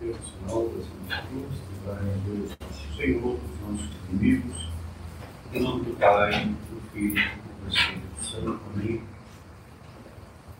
Senhor 0.00 0.16
das 1.08 1.20
Cruz, 1.26 1.60
livrai 1.68 2.16
Deus 2.24 2.56
nosso 2.58 2.96
Senhor, 2.96 3.38
dos 3.38 3.60
nossos 3.60 3.90
inimigos, 4.08 4.68
em 5.52 5.62
nome 5.62 5.84
do 5.84 5.96
Pai, 5.98 6.46
do 6.70 6.80
Filho 6.90 7.18
e 7.18 7.64
do 7.64 7.68
Espírito 7.68 8.24
Santo. 8.24 8.60
Amém. 8.74 9.02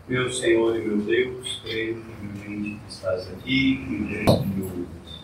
Meu 0.09 0.31
Senhor 0.31 0.77
e 0.77 0.87
meu 0.87 0.99
Deus, 0.99 1.63
creio 1.65 2.03
firmemente 2.03 2.81
que 2.81 2.93
estás 2.93 3.31
aqui 3.31 3.73
e 3.77 4.25
desde 4.27 4.47
me 4.47 4.63
ouves. 4.63 5.21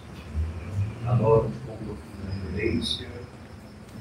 Adoro 1.07 1.53
com 1.67 1.77
profunda 1.77 2.33
reverência, 2.43 3.09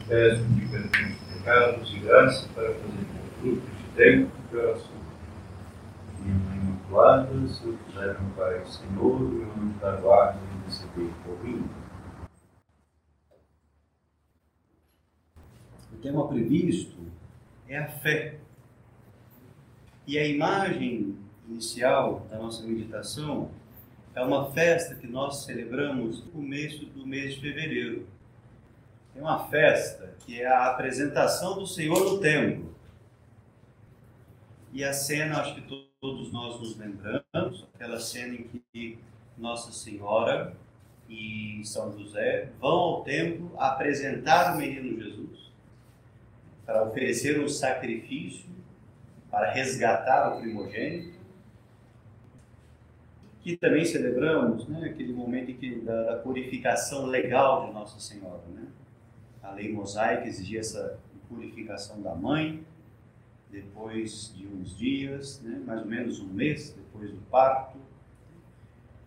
peço-te 0.08 0.66
perdão 0.72 1.10
dos 1.10 1.34
pecados 1.34 1.94
e 1.94 2.00
graça 2.00 2.48
para 2.56 2.70
fazer 2.70 3.06
com 3.12 3.42
frutos 3.42 3.70
de 3.70 3.98
tempo 3.98 4.32
e 4.54 4.56
oração. 4.56 4.96
Minha 6.24 6.38
Mãe 6.38 6.55
Pai, 6.96 7.28
Senhor, 8.66 9.20
da 9.82 9.98
guarda, 9.98 10.40
receber. 10.66 11.12
O 15.92 15.98
tema 16.02 16.26
previsto 16.30 16.96
é 17.68 17.80
a 17.80 17.90
fé. 17.90 18.40
E 20.08 20.18
a 20.18 20.26
imagem 20.26 21.18
inicial 21.50 22.26
da 22.30 22.38
nossa 22.38 22.66
meditação 22.66 23.52
é 24.16 24.22
uma 24.22 24.54
festa 24.54 24.96
que 24.96 25.06
nós 25.06 25.44
celebramos 25.44 26.24
no 26.24 26.32
começo 26.32 26.86
do 26.86 27.06
mês 27.06 27.34
de 27.34 27.42
fevereiro. 27.42 28.08
É 29.14 29.20
uma 29.20 29.50
festa 29.50 30.16
que 30.20 30.42
é 30.42 30.48
a 30.48 30.68
apresentação 30.68 31.56
do 31.60 31.68
Senhor 31.68 32.00
no 32.10 32.22
templo. 32.22 32.74
E 34.76 34.84
a 34.84 34.92
cena, 34.92 35.40
acho 35.40 35.56
que 35.56 35.90
todos 36.02 36.34
nós 36.34 36.60
nos 36.60 36.78
lembramos, 36.78 37.66
aquela 37.74 37.98
cena 37.98 38.36
em 38.36 38.62
que 38.74 39.00
Nossa 39.38 39.72
Senhora 39.72 40.54
e 41.08 41.62
São 41.64 41.98
José 41.98 42.50
vão 42.60 42.72
ao 42.72 43.04
templo 43.06 43.54
apresentar 43.58 44.54
o 44.54 44.58
menino 44.58 45.02
Jesus 45.02 45.50
para 46.66 46.84
oferecer 46.84 47.40
um 47.40 47.48
sacrifício 47.48 48.50
para 49.32 49.50
resgatar 49.50 50.36
o 50.36 50.42
primogênito. 50.42 51.20
Que 53.40 53.56
também 53.56 53.86
celebramos 53.86 54.68
né, 54.68 54.90
aquele 54.90 55.14
momento 55.14 55.52
em 55.52 55.56
que, 55.56 55.80
da, 55.80 56.04
da 56.04 56.16
purificação 56.18 57.06
legal 57.06 57.68
de 57.68 57.72
Nossa 57.72 57.98
Senhora. 58.02 58.44
Né? 58.54 58.68
A 59.42 59.52
lei 59.52 59.72
mosaica 59.72 60.28
exigia 60.28 60.60
essa 60.60 61.00
purificação 61.30 62.02
da 62.02 62.14
mãe, 62.14 62.62
depois 63.56 64.34
de 64.36 64.46
uns 64.46 64.78
dias, 64.78 65.42
né, 65.42 65.62
mais 65.66 65.82
ou 65.82 65.88
menos 65.88 66.20
um 66.20 66.28
mês 66.28 66.74
depois 66.74 67.10
do 67.10 67.22
parto. 67.32 67.78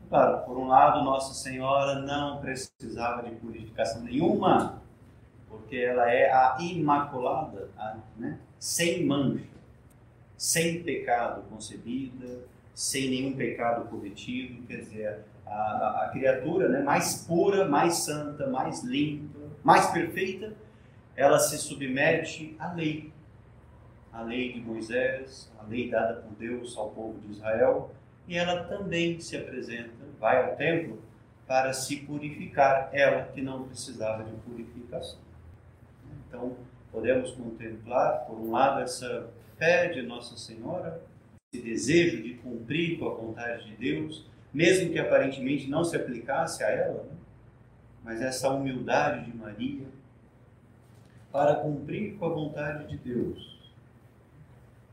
Claro, 0.09 0.47
por 0.47 0.57
um 0.57 0.67
lado, 0.67 1.05
Nossa 1.05 1.35
Senhora 1.35 2.01
não 2.01 2.41
precisava 2.41 3.23
de 3.29 3.35
purificação 3.37 4.03
nenhuma, 4.03 4.81
porque 5.51 5.77
ela 5.77 6.11
é 6.11 6.33
a 6.33 6.57
Imaculada, 6.61 7.69
a, 7.77 7.99
né, 8.17 8.39
sem 8.59 9.05
mancha, 9.05 9.45
sem 10.37 10.83
pecado 10.83 11.43
concebida, 11.51 12.41
sem 12.75 13.11
nenhum 13.11 13.37
pecado 13.37 13.87
cometido, 13.89 14.63
quer 14.67 14.79
dizer, 14.79 15.25
a, 15.47 15.51
a, 15.51 16.05
a 16.05 16.09
criatura 16.11 16.71
né, 16.71 16.81
mais 16.81 17.27
pura, 17.27 17.69
mais 17.69 17.99
santa, 17.99 18.47
mais 18.47 18.83
limpa, 18.83 19.41
mais 19.63 19.91
perfeita, 19.91 20.55
ela 21.15 21.39
se 21.39 21.59
submete 21.59 22.57
à 22.59 22.73
lei, 22.73 23.13
a 24.19 24.23
lei 24.23 24.53
de 24.53 24.61
Moisés, 24.61 25.49
a 25.61 25.63
lei 25.63 25.89
dada 25.89 26.15
por 26.15 26.33
Deus 26.37 26.77
ao 26.77 26.91
povo 26.91 27.21
de 27.21 27.31
Israel, 27.31 27.93
e 28.27 28.37
ela 28.37 28.65
também 28.65 29.21
se 29.21 29.37
apresenta, 29.37 29.93
vai 30.19 30.43
ao 30.43 30.57
templo 30.57 31.01
para 31.47 31.73
se 31.73 31.99
purificar, 31.99 32.91
ela 32.93 33.27
que 33.27 33.41
não 33.41 33.69
precisava 33.69 34.25
de 34.25 34.33
purificação. 34.39 35.21
Então, 36.27 36.57
podemos 36.91 37.31
contemplar, 37.31 38.27
por 38.27 38.41
um 38.41 38.51
lado, 38.51 38.83
essa 38.83 39.31
fé 39.57 39.87
de 39.87 40.03
Nossa 40.03 40.37
Senhora, 40.37 41.01
esse 41.53 41.63
desejo 41.63 42.21
de 42.21 42.35
cumprir 42.35 42.99
com 42.99 43.09
a 43.09 43.15
vontade 43.15 43.67
de 43.67 43.77
Deus, 43.77 44.27
mesmo 44.53 44.91
que 44.91 44.99
aparentemente 44.99 45.71
não 45.71 45.85
se 45.85 45.95
aplicasse 45.95 46.65
a 46.65 46.69
ela, 46.69 47.05
né? 47.05 47.17
mas 48.03 48.21
essa 48.21 48.51
humildade 48.51 49.31
de 49.31 49.37
Maria 49.37 49.87
para 51.31 51.55
cumprir 51.55 52.17
com 52.17 52.27
a 52.27 52.31
vontade 52.31 52.89
de 52.89 52.97
Deus 52.97 53.58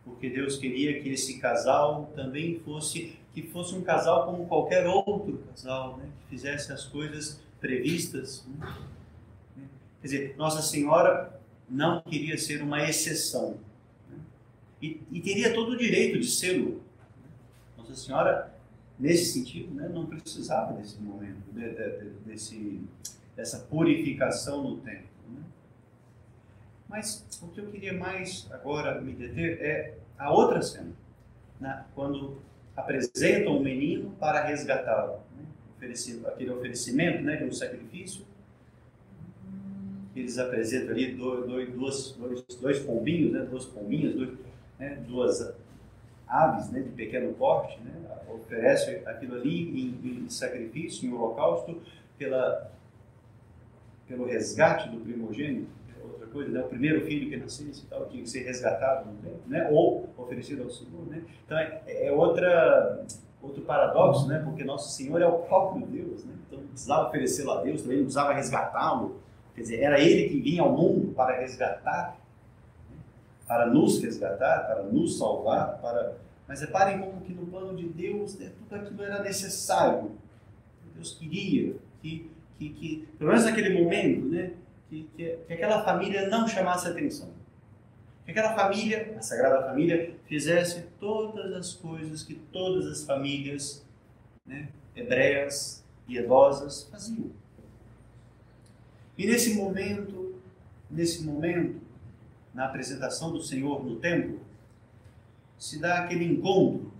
porque 0.06 0.30
Deus 0.30 0.58
queria 0.58 1.02
que 1.02 1.10
esse 1.10 1.40
casal 1.40 2.12
também 2.16 2.60
fosse 2.60 3.18
que 3.34 3.42
fosse 3.42 3.76
um 3.76 3.82
casal 3.82 4.26
como 4.26 4.46
qualquer 4.46 4.88
outro 4.88 5.44
casal, 5.50 5.98
né? 5.98 6.08
que 6.22 6.30
fizesse 6.30 6.72
as 6.72 6.86
coisas 6.86 7.42
previstas. 7.60 8.46
Né? 8.48 9.68
Quer 10.00 10.08
dizer, 10.08 10.36
Nossa 10.38 10.62
Senhora 10.62 11.38
não 11.70 12.02
queria 12.02 12.38
ser 12.38 12.62
uma 12.62 12.88
exceção 12.88 13.58
né? 14.10 14.18
e, 14.82 15.02
e, 15.12 15.20
teria 15.20 15.54
todo 15.54 15.74
o 15.74 15.78
direito 15.78 16.18
de 16.18 16.28
sê-lo. 16.28 16.82
Nossa 17.78 17.94
Senhora, 17.94 18.56
nesse 18.98 19.34
sentido, 19.34 19.74
né, 19.74 19.90
não 19.90 20.06
precisava 20.06 20.72
desse 20.72 20.98
momento, 21.02 21.44
de, 21.52 21.74
de, 21.74 22.10
desse, 22.26 22.80
dessa 23.36 23.60
purificação 23.60 24.64
no 24.64 24.78
tempo. 24.78 25.16
Mas 26.88 27.26
o 27.42 27.48
que 27.48 27.60
eu 27.60 27.72
queria 27.72 27.94
mais 27.94 28.48
agora 28.52 29.02
me 29.02 29.14
deter 29.14 29.62
é 29.62 29.94
a 30.18 30.32
outra 30.32 30.62
cena, 30.62 30.92
né? 31.60 31.86
quando 31.94 32.38
apresentam 32.76 33.58
o 33.58 33.64
menino 33.64 34.12
para 34.20 34.44
resgatá-lo, 34.44 35.20
né? 35.38 35.46
aquele 36.28 36.52
oferecimento 36.52 37.22
né, 37.24 37.38
de 37.38 37.44
um 37.44 37.52
sacrifício. 37.52 38.26
Eles 40.16 40.38
apresentam 40.38 40.92
ali 40.92 41.14
dois, 41.14 41.46
dois, 41.46 42.12
dois, 42.14 42.46
dois 42.62 42.80
pombinhos, 42.80 43.34
né, 43.34 43.42
duas 43.42 43.66
pombinhas, 43.66 44.16
dois, 44.16 44.30
né, 44.80 45.04
duas 45.08 45.54
aves 46.28 46.70
né, 46.70 46.80
de 46.80 46.90
pequeno 46.90 47.34
porte, 47.34 47.78
né, 47.82 47.92
oferece 48.34 49.02
aquilo 49.06 49.36
ali 49.36 49.82
em, 49.82 50.24
em 50.26 50.30
sacrifício, 50.30 51.08
em 51.08 51.14
holocausto, 51.14 51.82
pela, 52.18 52.72
pelo 54.08 54.26
resgate 54.26 54.90
do 54.90 55.00
primogênito 55.02 55.70
coisa, 56.36 56.52
né? 56.52 56.60
o 56.60 56.68
primeiro 56.68 57.06
filho 57.06 57.30
que 57.30 57.38
nascesse 57.38 57.84
e 57.84 57.88
tal, 57.88 58.06
tinha 58.08 58.22
que 58.22 58.30
ser 58.30 58.44
resgatado 58.44 59.10
no 59.10 59.16
tempo, 59.22 59.40
né? 59.48 59.70
ou 59.72 60.10
oferecido 60.18 60.64
ao 60.64 60.70
Senhor. 60.70 61.06
Né? 61.08 61.24
Então 61.46 61.58
é, 61.58 61.82
é, 61.88 62.12
outra, 62.12 63.06
outro 63.42 63.62
paradoxo, 63.64 64.28
né? 64.28 64.42
porque 64.44 64.66
Nosso 64.66 64.94
Senhor 64.94 65.22
é 65.22 65.26
o 65.26 65.40
próprio 65.40 65.88
Deus, 65.88 66.26
né? 66.26 66.34
então 66.46 66.60
precisava 66.60 67.08
oferecê-lo 67.08 67.52
a 67.52 67.62
Deus, 67.62 67.82
também 67.82 68.00
precisava 68.00 68.34
resgatá-lo, 68.34 69.22
quer 69.56 69.62
dizer, 69.62 69.80
era 69.82 69.98
Ele 69.98 70.28
que 70.28 70.42
vinha 70.42 70.62
ao 70.62 70.74
mundo 70.74 71.14
para 71.14 71.40
resgatar, 71.40 72.18
né? 72.90 72.98
para 73.48 73.68
nos 73.68 74.04
resgatar, 74.04 74.66
para 74.68 74.84
nos 74.84 75.18
salvar, 75.18 75.80
para... 75.80 76.18
mas 76.46 76.60
reparem 76.60 77.00
como 77.00 77.22
que 77.22 77.34
no 77.34 77.46
plano 77.46 77.74
de 77.78 77.88
Deus 77.88 78.38
né, 78.38 78.52
tudo 78.60 78.76
aquilo 78.76 79.04
era 79.04 79.24
necessário. 79.24 80.12
Deus 80.94 81.14
queria 81.14 81.76
que, 82.02 82.30
que, 82.58 82.70
que 82.70 83.08
pelo 83.18 83.30
menos 83.30 83.46
naquele 83.46 83.82
momento, 83.82 84.28
né, 84.28 84.52
que, 84.90 85.04
que, 85.16 85.38
que 85.48 85.54
aquela 85.54 85.84
família 85.84 86.28
não 86.30 86.48
chamasse 86.48 86.88
atenção. 86.88 87.30
Que 88.24 88.32
aquela 88.32 88.56
família, 88.56 89.16
a 89.18 89.22
Sagrada 89.22 89.68
Família, 89.68 90.16
fizesse 90.26 90.84
todas 91.00 91.54
as 91.54 91.74
coisas 91.74 92.24
que 92.24 92.36
todas 92.36 92.88
as 92.88 93.06
famílias 93.06 93.86
né, 94.46 94.70
hebreias 94.96 95.84
e 96.08 96.18
idosas 96.18 96.88
faziam. 96.90 97.32
E 99.18 99.26
nesse 99.26 99.54
momento, 99.54 100.36
nesse 100.90 101.24
momento, 101.24 101.80
na 102.54 102.66
apresentação 102.66 103.32
do 103.32 103.42
Senhor 103.42 103.84
no 103.84 103.98
templo, 103.98 104.40
se 105.58 105.80
dá 105.80 106.00
aquele 106.00 106.26
encontro, 106.26 106.92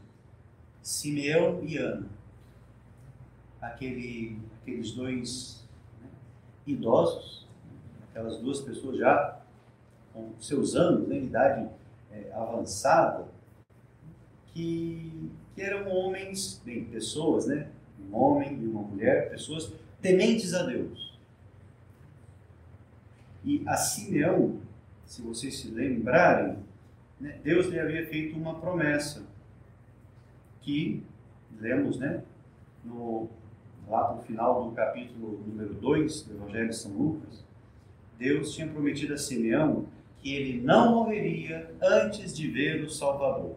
Simeão 0.82 1.64
e 1.64 1.78
Ana, 1.78 2.08
aquele, 3.60 4.40
aqueles 4.62 4.92
dois 4.92 5.68
né, 6.02 6.08
idosos, 6.68 7.45
aquelas 8.16 8.38
duas 8.38 8.62
pessoas 8.62 8.98
já 8.98 9.42
com 10.14 10.32
seus 10.40 10.74
anos, 10.74 11.06
né, 11.06 11.18
idade 11.18 11.70
é, 12.10 12.32
avançada, 12.32 13.28
que, 14.48 15.30
que 15.54 15.62
eram 15.62 15.90
homens, 15.92 16.62
bem, 16.64 16.86
pessoas, 16.86 17.46
né? 17.46 17.68
Um 18.00 18.16
homem 18.16 18.58
e 18.58 18.68
uma 18.68 18.84
mulher, 18.84 19.30
pessoas 19.30 19.74
tementes 20.02 20.54
a 20.54 20.64
Deus. 20.64 21.20
E 23.44 23.62
a 23.68 23.76
Simeão, 23.76 24.62
se 25.06 25.22
vocês 25.22 25.58
se 25.58 25.68
lembrarem, 25.68 26.58
né, 27.20 27.38
Deus 27.44 27.66
lhe 27.66 27.78
havia 27.78 28.08
feito 28.08 28.38
uma 28.38 28.58
promessa 28.62 29.24
que 30.62 31.04
lemos 31.60 32.00
né, 32.00 32.24
no, 32.82 33.28
lá 33.90 34.16
no 34.16 34.22
final 34.22 34.70
do 34.70 34.72
capítulo 34.74 35.44
número 35.46 35.74
2 35.74 36.24
do 36.24 36.36
Evangelho 36.36 36.70
de 36.70 36.76
São 36.78 36.92
Lucas, 36.94 37.46
Deus 38.18 38.54
tinha 38.54 38.68
prometido 38.68 39.14
a 39.14 39.18
Simeão 39.18 39.86
que 40.20 40.34
ele 40.34 40.62
não 40.62 40.96
morreria 40.96 41.72
antes 41.82 42.36
de 42.36 42.48
ver 42.48 42.84
o 42.84 42.90
Salvador. 42.90 43.56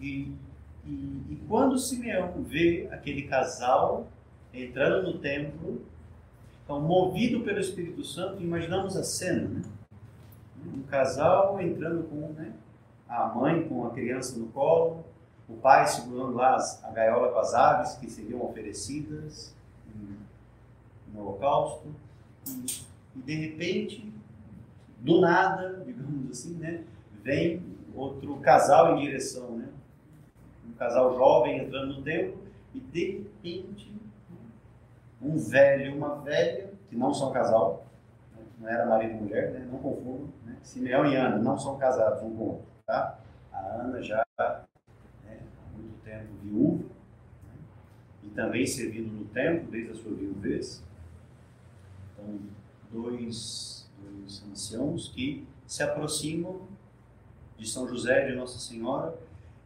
E 0.00 0.32
E, 0.86 1.22
e 1.30 1.36
quando 1.48 1.78
Simeão 1.78 2.44
vê 2.44 2.88
aquele 2.92 3.22
casal 3.22 4.06
entrando 4.54 5.12
no 5.12 5.18
templo, 5.18 5.82
então, 6.64 6.80
movido 6.80 7.40
pelo 7.40 7.58
Espírito 7.58 8.04
Santo, 8.04 8.42
imaginamos 8.42 8.96
a 8.96 9.02
cena, 9.02 9.48
né? 9.48 9.62
Um 10.64 10.82
casal 10.82 11.60
entrando 11.60 12.04
com 12.04 12.32
né, 12.32 12.52
a 13.08 13.26
mãe 13.26 13.68
com 13.68 13.86
a 13.86 13.90
criança 13.90 14.38
no 14.38 14.46
colo, 14.48 15.04
o 15.48 15.54
pai 15.54 15.86
segurando 15.86 16.34
lá 16.34 16.56
a 16.82 16.90
gaiola 16.90 17.32
com 17.32 17.38
as 17.38 17.54
aves 17.54 17.94
que 17.94 18.10
seriam 18.10 18.44
oferecidas 18.44 19.54
no 21.16 21.22
holocausto, 21.22 21.88
e, 23.16 23.18
de 23.20 23.34
repente, 23.34 24.12
do 25.00 25.20
nada, 25.20 25.82
digamos 25.84 26.30
assim, 26.30 26.54
né, 26.54 26.84
vem 27.22 27.62
outro 27.94 28.36
casal 28.36 28.96
em 28.96 29.00
direção, 29.00 29.56
né? 29.56 29.68
Um 30.68 30.72
casal 30.72 31.14
jovem 31.16 31.58
entrando 31.58 31.94
no 31.94 32.02
templo 32.02 32.38
e 32.74 32.80
de 32.80 33.10
repente 33.18 33.96
um 35.20 35.38
velho 35.38 35.86
e 35.86 35.96
uma 35.96 36.16
velha, 36.16 36.70
que 36.88 36.96
não 36.96 37.12
são 37.12 37.32
casal, 37.32 37.86
né, 38.36 38.44
não 38.58 38.68
era 38.68 38.86
marido 38.86 39.14
e 39.14 39.22
mulher, 39.22 39.50
né? 39.52 39.66
não 39.70 39.78
confundam, 39.78 40.28
né? 40.44 40.56
Simeão 40.62 41.06
e 41.06 41.16
Ana 41.16 41.38
não 41.38 41.58
são 41.58 41.78
casados 41.78 42.22
um 42.22 42.36
com 42.36 42.42
o 42.42 42.48
outro, 42.48 42.66
tá? 42.86 43.18
A 43.52 43.58
Ana 43.58 44.02
já 44.02 44.24
né, 44.38 45.38
há 45.40 45.76
muito 45.76 45.98
tempo 46.04 46.32
viúva, 46.42 46.84
né? 46.84 47.58
e 48.22 48.28
também 48.28 48.66
servindo 48.66 49.10
no 49.10 49.24
templo 49.26 49.70
desde 49.70 49.92
a 49.92 49.94
sua 49.94 50.14
viuvez. 50.14 50.84
Dois, 52.90 53.88
dois 54.00 54.44
anciãos 54.50 55.08
que 55.08 55.46
se 55.66 55.82
aproximam 55.82 56.62
de 57.58 57.68
São 57.68 57.88
José 57.88 58.28
de 58.28 58.36
Nossa 58.36 58.58
Senhora 58.58 59.16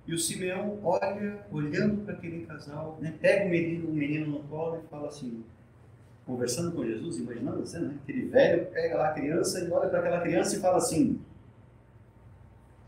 e 0.06 0.14
o 0.14 0.18
Simeão 0.18 0.78
olha, 0.82 1.44
olhando 1.52 2.04
para 2.04 2.14
aquele 2.14 2.46
casal, 2.46 2.98
né, 3.00 3.14
pega 3.20 3.46
o 3.46 3.48
menino, 3.48 3.88
o 3.88 3.92
menino 3.92 4.26
no 4.26 4.40
colo 4.44 4.82
e 4.84 4.88
fala 4.88 5.08
assim, 5.08 5.44
conversando 6.26 6.72
com 6.72 6.84
Jesus, 6.84 7.18
imaginando 7.18 7.62
assim, 7.62 7.80
né, 7.80 7.98
aquele 8.02 8.26
velho 8.26 8.66
pega 8.66 8.96
lá 8.96 9.08
a 9.10 9.12
criança 9.12 9.60
e 9.60 9.70
olha 9.70 9.88
para 9.88 9.98
aquela 10.00 10.20
criança 10.20 10.56
e 10.56 10.60
fala 10.60 10.78
assim: 10.78 11.20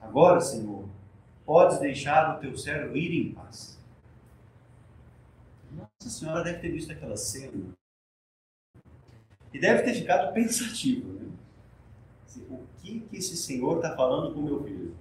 Agora, 0.01 0.41
Senhor, 0.41 0.89
podes 1.45 1.79
deixar 1.79 2.37
o 2.37 2.41
teu 2.41 2.57
servo 2.57 2.97
ir 2.97 3.13
em 3.13 3.33
paz. 3.33 3.79
Nossa 5.71 6.19
Senhora 6.19 6.43
deve 6.43 6.59
ter 6.59 6.71
visto 6.71 6.93
aquela 6.93 7.17
cena 7.17 7.53
e 9.53 9.59
deve 9.59 9.83
ter 9.83 9.95
ficado 9.95 10.33
pensativo. 10.33 11.13
Né? 11.13 11.29
O 12.51 12.61
que, 12.81 13.01
que 13.01 13.17
esse 13.17 13.37
Senhor 13.37 13.77
está 13.77 13.95
falando 13.95 14.35
com 14.35 14.41
o 14.41 14.45
meu 14.45 14.65
filho? 14.65 14.95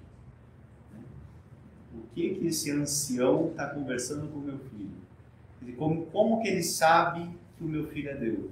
O 1.94 2.14
que, 2.14 2.36
que 2.36 2.48
esse 2.48 2.72
ancião 2.72 3.50
está 3.50 3.68
conversando 3.70 4.28
com 4.32 4.40
o 4.40 4.42
meu 4.42 4.60
filho? 4.60 5.76
Como, 5.78 6.06
como 6.08 6.42
que 6.42 6.48
ele 6.48 6.64
sabe 6.64 7.30
que 7.58 7.64
o 7.64 7.68
meu 7.68 7.88
filho 7.88 8.10
é 8.10 8.16
Deus? 8.16 8.52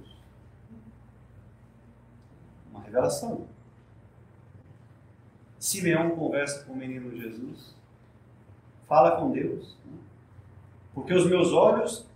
Uma 2.70 2.82
revelação. 2.82 3.46
Simeão 5.58 6.10
conversa 6.16 6.64
com 6.64 6.72
o 6.72 6.76
menino 6.76 7.14
Jesus, 7.14 7.74
fala 8.88 9.20
com 9.20 9.30
Deus, 9.30 9.76
né? 9.84 9.98
porque 10.94 11.12
os 11.12 11.28
meus 11.28 11.52
olhos 11.52 12.06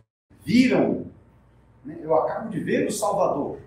viram, 0.43 1.07
né? 1.85 1.99
eu 2.01 2.15
acabo 2.15 2.49
de 2.49 2.59
ver 2.61 2.89
o 2.89 2.91
Salvador. 2.91 3.59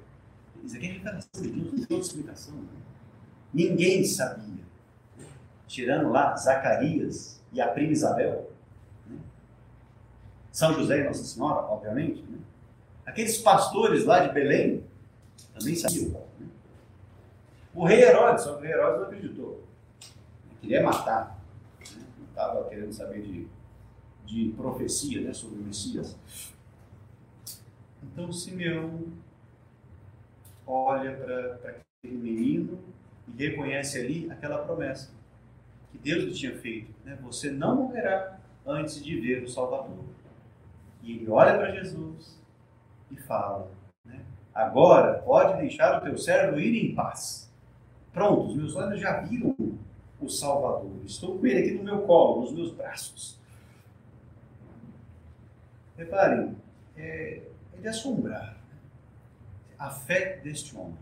Isso 0.67 0.75
aqui 0.75 0.91
de 0.91 0.99
Deus, 0.99 1.29
não 1.33 1.71
tem 1.71 1.81
outra 1.81 1.97
explicação. 1.99 2.55
Né? 2.55 2.67
Ninguém 3.53 4.03
sabia, 4.03 4.65
tirando 5.65 6.09
lá 6.09 6.35
Zacarias 6.35 7.41
e 7.53 7.61
a 7.61 7.69
prima 7.69 7.93
Isabel, 7.93 8.51
né? 9.07 9.17
São 10.51 10.73
José 10.73 10.99
e 10.99 11.03
Nossa 11.05 11.23
Senhora, 11.23 11.61
obviamente. 11.67 12.21
Né? 12.23 12.39
Aqueles 13.05 13.37
pastores 13.37 14.03
lá 14.03 14.27
de 14.27 14.33
Belém 14.33 14.83
também 15.57 15.73
sabiam. 15.73 16.09
Né? 16.37 16.47
O 17.73 17.85
rei 17.85 18.01
Herodes, 18.01 18.43
só 18.43 18.55
que 18.55 18.59
o 18.59 18.63
rei 18.63 18.73
Herodes 18.73 18.99
não 18.99 19.07
acreditou. 19.07 19.63
Ele 20.01 20.59
queria 20.59 20.83
matar. 20.83 21.39
Né? 21.79 22.03
Não 22.17 22.25
estava 22.27 22.67
querendo 22.67 22.91
saber 22.91 23.21
de, 23.21 23.47
de 24.25 24.51
profecia 24.57 25.21
né, 25.21 25.31
sobre 25.31 25.59
o 25.59 25.63
Messias. 25.63 26.17
Então 28.03 28.33
Simeão 28.33 29.13
olha 30.67 31.15
para 31.15 31.71
aquele 32.01 32.17
menino 32.17 32.79
e 33.27 33.31
reconhece 33.43 33.97
ali 33.99 34.29
aquela 34.29 34.59
promessa 34.59 35.11
que 35.91 35.97
Deus 35.97 36.25
lhe 36.25 36.33
tinha 36.33 36.57
feito. 36.57 36.93
Né? 37.05 37.17
Você 37.21 37.49
não 37.49 37.75
morrerá 37.75 38.37
antes 38.65 39.03
de 39.03 39.19
ver 39.19 39.43
o 39.43 39.49
Salvador. 39.49 40.03
E 41.01 41.13
ele 41.13 41.29
olha 41.29 41.57
para 41.57 41.71
Jesus 41.71 42.37
e 43.09 43.15
fala: 43.15 43.71
né? 44.05 44.19
Agora 44.53 45.19
pode 45.19 45.59
deixar 45.59 45.97
o 45.97 46.01
teu 46.01 46.17
servo 46.17 46.59
ir 46.59 46.91
em 46.91 46.93
paz. 46.93 47.49
Pronto, 48.11 48.47
os 48.47 48.55
meus 48.55 48.75
olhos 48.75 48.99
já 48.99 49.21
viram 49.21 49.55
o 50.19 50.29
Salvador. 50.29 50.91
Estou 51.05 51.37
com 51.37 51.45
ele 51.45 51.59
aqui 51.59 51.73
no 51.77 51.83
meu 51.83 52.01
colo, 52.01 52.41
nos 52.41 52.51
meus 52.51 52.71
braços. 52.71 53.39
Reparem, 55.95 56.55
é, 56.95 57.41
é 57.73 57.81
de 57.81 57.87
assombrar? 57.87 58.56
A 59.77 59.89
fé 59.89 60.37
deste 60.43 60.75
homem. 60.75 60.97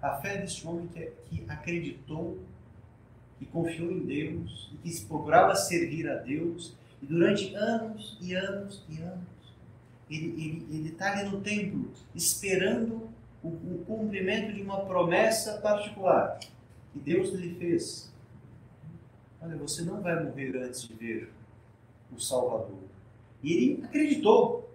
A 0.00 0.16
fé 0.16 0.38
deste 0.38 0.66
homem 0.66 0.88
que, 0.88 1.12
que 1.28 1.44
acreditou 1.48 2.38
e 3.40 3.46
confiou 3.46 3.90
em 3.90 4.04
Deus 4.04 4.70
e 4.72 4.90
que 4.90 5.04
procurava 5.06 5.54
servir 5.54 6.08
a 6.08 6.16
Deus 6.16 6.74
e 7.02 7.06
durante 7.06 7.54
anos 7.54 8.16
e 8.20 8.34
anos 8.34 8.84
e 8.88 9.00
anos 9.02 9.32
ele 10.10 10.88
está 10.88 11.12
ali 11.12 11.30
no 11.30 11.40
templo 11.40 11.90
esperando 12.14 13.08
o, 13.42 13.48
o, 13.48 13.84
cumprimento 13.86 14.52
de 14.52 14.62
uma 14.62 14.84
promessa 14.84 15.58
particular 15.60 16.38
que 16.92 16.98
Deus 16.98 17.30
lhe 17.30 17.54
fez. 17.54 18.12
Olha, 19.40 19.56
você 19.56 19.82
não 19.82 20.00
vai 20.00 20.22
morrer 20.22 20.56
antes 20.56 20.86
de 20.86 20.94
ver 20.94 21.32
o 22.14 22.20
Salvador. 22.20 22.78
E 23.42 23.52
ele 23.52 23.84
acreditou, 23.84 24.70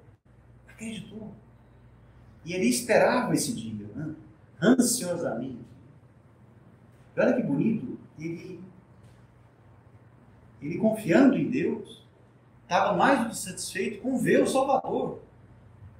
acreditou. 0.68 1.32
E 2.48 2.54
ele 2.54 2.68
esperava 2.68 3.34
esse 3.34 3.54
dia, 3.54 3.86
né? 3.94 4.16
ansiosamente. 4.62 5.60
E 7.14 7.20
olha 7.20 7.34
que 7.34 7.44
bonito, 7.44 8.00
ele, 8.18 8.62
ele 10.62 10.78
confiando 10.78 11.36
em 11.36 11.50
Deus, 11.50 12.06
estava 12.64 12.96
mais 12.96 13.20
do 13.20 13.30
que 13.32 13.38
satisfeito 13.38 14.02
com 14.02 14.18
ver 14.18 14.44
o 14.44 14.48
Salvador. 14.48 15.20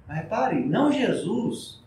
Mas 0.06 0.22
reparem, 0.22 0.66
não 0.66 0.90
Jesus, 0.90 1.84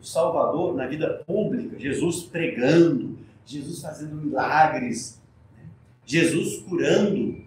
o 0.00 0.04
Salvador 0.04 0.74
na 0.74 0.88
vida 0.88 1.22
pública, 1.24 1.78
Jesus 1.78 2.24
pregando, 2.24 3.20
Jesus 3.46 3.80
fazendo 3.80 4.16
milagres, 4.16 5.22
né? 5.56 5.68
Jesus 6.04 6.60
curando 6.64 7.40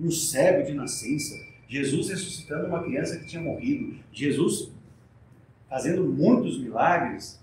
um 0.00 0.10
cego 0.10 0.66
de 0.66 0.72
nascença, 0.72 1.34
Jesus 1.68 2.08
ressuscitando 2.08 2.66
uma 2.66 2.82
criança 2.82 3.18
que 3.18 3.26
tinha 3.26 3.42
morrido, 3.42 3.98
Jesus 4.12 4.70
fazendo 5.68 6.04
muitos 6.04 6.58
milagres 6.58 7.42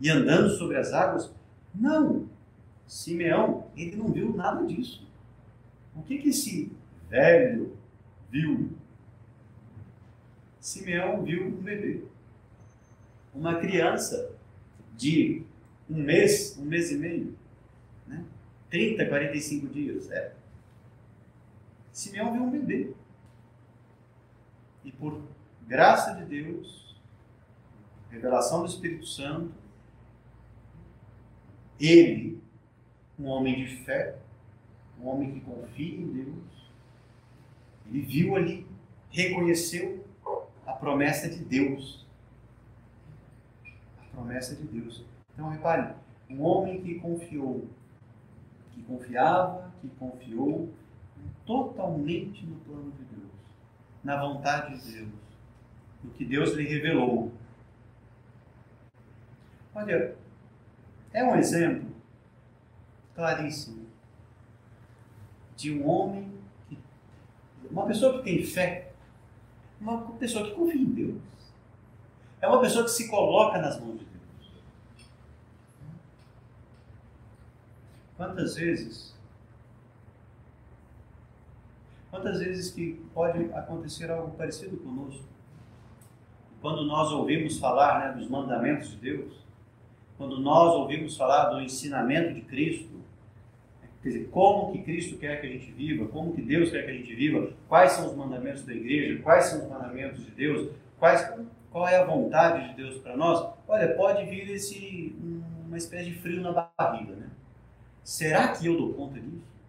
e 0.00 0.10
andando 0.10 0.50
sobre 0.50 0.76
as 0.76 0.92
águas. 0.92 1.30
Não! 1.74 2.28
Simeão, 2.86 3.68
ele 3.76 3.94
não 3.94 4.12
viu 4.12 4.34
nada 4.34 4.66
disso. 4.66 5.06
O 5.94 6.02
que, 6.02 6.18
que 6.18 6.30
esse 6.30 6.72
velho 7.08 7.76
viu? 8.28 8.70
Simeão 10.58 11.22
viu 11.22 11.46
um 11.46 11.62
bebê. 11.62 12.02
Uma 13.32 13.60
criança 13.60 14.32
de 14.96 15.44
um 15.88 16.02
mês, 16.02 16.58
um 16.58 16.64
mês 16.64 16.90
e 16.90 16.96
meio, 16.96 17.34
né? 18.06 18.24
30, 18.70 19.06
45 19.06 19.68
dias. 19.68 20.10
É. 20.10 20.32
Simeão 21.92 22.32
viu 22.32 22.42
um 22.42 22.50
bebê. 22.50 22.92
E 24.84 24.92
por 24.92 25.20
graça 25.66 26.14
de 26.14 26.24
Deus, 26.24 26.96
revelação 28.10 28.60
do 28.60 28.66
Espírito 28.66 29.06
Santo, 29.06 29.52
ele, 31.78 32.40
um 33.18 33.26
homem 33.26 33.64
de 33.64 33.84
fé, 33.84 34.16
um 35.00 35.08
homem 35.08 35.32
que 35.32 35.40
confia 35.40 35.96
em 35.96 36.06
Deus, 36.06 36.70
ele 37.88 38.02
viu 38.02 38.36
ali, 38.36 38.66
reconheceu 39.10 40.04
a 40.66 40.72
promessa 40.72 41.28
de 41.28 41.42
Deus. 41.44 42.06
A 43.98 44.16
promessa 44.16 44.54
de 44.54 44.64
Deus. 44.64 45.04
Então, 45.34 45.48
repare, 45.48 45.94
um 46.28 46.42
homem 46.42 46.80
que 46.82 47.00
confiou, 47.00 47.66
que 48.72 48.82
confiava, 48.82 49.72
que 49.80 49.88
confiou 49.88 50.68
totalmente 51.44 52.46
no 52.46 52.56
plano 52.60 52.92
de 52.92 53.04
Deus, 53.04 53.29
na 54.02 54.20
vontade 54.20 54.78
de 54.78 54.92
Deus, 54.92 55.08
no 56.02 56.10
que 56.12 56.24
Deus 56.24 56.52
lhe 56.54 56.66
revelou. 56.66 57.32
Olha, 59.74 60.16
é 61.12 61.24
um 61.24 61.36
exemplo 61.36 61.90
claríssimo 63.14 63.86
de 65.56 65.72
um 65.72 65.86
homem, 65.86 66.32
que, 66.68 66.78
uma 67.70 67.86
pessoa 67.86 68.18
que 68.18 68.24
tem 68.24 68.44
fé, 68.44 68.92
uma 69.80 70.12
pessoa 70.12 70.48
que 70.48 70.54
confia 70.54 70.80
em 70.80 70.86
Deus. 70.86 71.20
É 72.40 72.48
uma 72.48 72.60
pessoa 72.60 72.84
que 72.84 72.90
se 72.90 73.08
coloca 73.08 73.58
nas 73.58 73.78
mãos 73.78 73.98
de 73.98 74.06
Deus. 74.06 74.52
Quantas 78.16 78.56
vezes 78.56 79.14
Quantas 82.10 82.40
vezes 82.40 82.72
que 82.72 83.00
pode 83.14 83.44
acontecer 83.54 84.10
algo 84.10 84.36
parecido 84.36 84.76
conosco? 84.78 85.24
Quando 86.60 86.84
nós 86.84 87.12
ouvimos 87.12 87.58
falar 87.58 88.00
né, 88.00 88.20
dos 88.20 88.28
mandamentos 88.28 88.90
de 88.90 88.96
Deus, 88.96 89.40
quando 90.18 90.38
nós 90.38 90.74
ouvimos 90.74 91.16
falar 91.16 91.50
do 91.50 91.62
ensinamento 91.62 92.34
de 92.34 92.42
Cristo, 92.42 93.00
quer 94.02 94.08
dizer, 94.08 94.28
como 94.30 94.72
que 94.72 94.82
Cristo 94.82 95.16
quer 95.16 95.40
que 95.40 95.46
a 95.46 95.50
gente 95.50 95.70
viva, 95.70 96.06
como 96.08 96.34
que 96.34 96.42
Deus 96.42 96.70
quer 96.70 96.84
que 96.84 96.90
a 96.90 96.94
gente 96.94 97.14
viva, 97.14 97.52
quais 97.68 97.92
são 97.92 98.08
os 98.08 98.16
mandamentos 98.16 98.62
da 98.66 98.74
igreja, 98.74 99.22
quais 99.22 99.46
são 99.46 99.62
os 99.62 99.70
mandamentos 99.70 100.22
de 100.24 100.30
Deus, 100.32 100.70
quais, 100.98 101.26
qual 101.70 101.88
é 101.88 101.96
a 101.96 102.04
vontade 102.04 102.68
de 102.68 102.74
Deus 102.74 102.98
para 102.98 103.16
nós, 103.16 103.50
olha, 103.66 103.94
pode 103.94 104.26
vir 104.26 104.50
esse, 104.50 105.16
uma 105.66 105.78
espécie 105.78 106.10
de 106.10 106.18
frio 106.18 106.42
na 106.42 106.52
barriga, 106.52 107.14
né? 107.14 107.30
Será 108.02 108.48
que 108.48 108.66
eu 108.66 108.76
dou 108.76 108.92
conta 108.92 109.20
disso? 109.20 109.59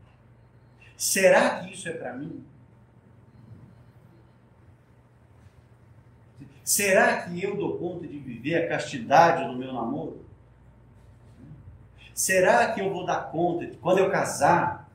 Será 1.02 1.62
que 1.62 1.74
isso 1.74 1.90
é 1.90 1.94
para 1.94 2.14
mim? 2.14 2.46
Será 6.64 7.24
que 7.24 7.44
eu 7.44 7.58
dou 7.58 7.80
conta 7.80 8.08
de 8.08 8.20
viver 8.20 8.64
a 8.64 8.70
castidade 8.70 9.44
no 9.46 9.58
meu 9.58 9.74
namoro? 9.74 10.24
Será 12.14 12.72
que 12.72 12.82
eu 12.82 12.94
vou 12.94 13.04
dar 13.04 13.32
conta, 13.32 13.66
de, 13.66 13.78
quando 13.78 13.98
eu 13.98 14.12
casar, 14.12 14.92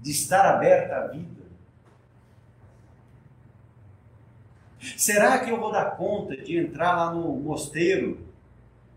de 0.00 0.12
estar 0.12 0.46
aberta 0.46 0.96
à 0.96 1.06
vida? 1.08 1.44
Será 4.96 5.40
que 5.40 5.50
eu 5.50 5.60
vou 5.60 5.70
dar 5.70 5.94
conta 5.94 6.38
de 6.38 6.56
entrar 6.56 6.96
lá 6.96 7.12
no 7.12 7.36
mosteiro 7.36 8.26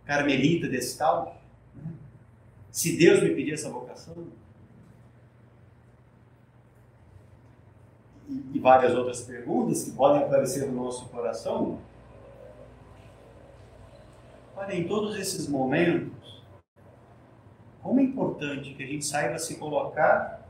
carmelita 0.06 0.70
desse 0.70 0.98
tal? 0.98 1.42
Se 2.72 2.98
Deus 2.98 3.22
me 3.22 3.36
pedir 3.36 3.52
essa 3.52 3.70
vocação? 3.70 4.41
E 8.54 8.60
várias 8.60 8.94
outras 8.96 9.22
perguntas 9.22 9.84
que 9.84 9.92
podem 9.92 10.24
aparecer 10.24 10.68
no 10.68 10.84
nosso 10.84 11.08
coração. 11.10 11.80
Olha, 14.56 14.74
em 14.76 14.88
todos 14.88 15.18
esses 15.18 15.48
momentos, 15.48 16.44
como 17.82 18.00
é 18.00 18.04
importante 18.04 18.74
que 18.74 18.84
a 18.84 18.88
gente 18.88 19.06
saiba 19.06 19.38
se 19.40 19.58
colocar 19.58 20.48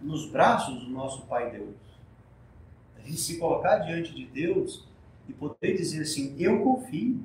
nos 0.00 0.28
braços 0.30 0.84
do 0.84 0.90
nosso 0.90 1.26
Pai 1.26 1.50
Deus. 1.50 1.74
A 2.96 3.00
gente 3.00 3.18
se 3.18 3.38
colocar 3.38 3.78
diante 3.78 4.14
de 4.14 4.26
Deus 4.26 4.86
e 5.28 5.32
poder 5.32 5.76
dizer 5.76 6.02
assim: 6.02 6.36
Eu 6.38 6.62
confio, 6.62 7.24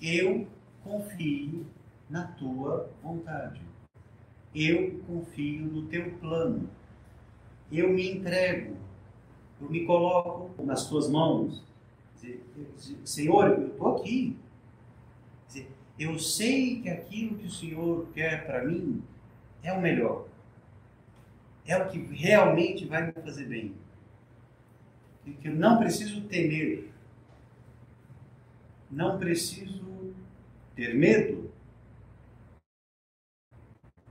eu 0.00 0.46
confio 0.82 1.66
na 2.10 2.26
tua 2.26 2.90
vontade, 3.02 3.62
eu 4.54 5.00
confio 5.06 5.64
no 5.66 5.86
teu 5.86 6.10
plano 6.18 6.68
eu 7.78 7.90
me 7.90 8.10
entrego, 8.10 8.76
eu 9.60 9.70
me 9.70 9.86
coloco 9.86 10.62
nas 10.64 10.88
tuas 10.88 11.08
mãos. 11.08 11.64
Senhor, 13.04 13.48
eu 13.48 13.68
estou 13.68 13.96
aqui. 13.96 14.36
Eu 15.98 16.18
sei 16.18 16.80
que 16.80 16.88
aquilo 16.88 17.38
que 17.38 17.46
o 17.46 17.50
Senhor 17.50 18.06
quer 18.12 18.44
para 18.46 18.64
mim 18.64 19.02
é 19.62 19.72
o 19.72 19.80
melhor. 19.80 20.26
É 21.66 21.76
o 21.76 21.88
que 21.88 21.98
realmente 21.98 22.86
vai 22.86 23.06
me 23.06 23.12
fazer 23.12 23.46
bem. 23.46 23.74
E 25.24 25.32
que 25.32 25.48
eu 25.48 25.54
não 25.54 25.78
preciso 25.78 26.22
temer. 26.22 26.90
Não 28.90 29.18
preciso 29.18 30.14
ter 30.74 30.94
medo. 30.94 31.50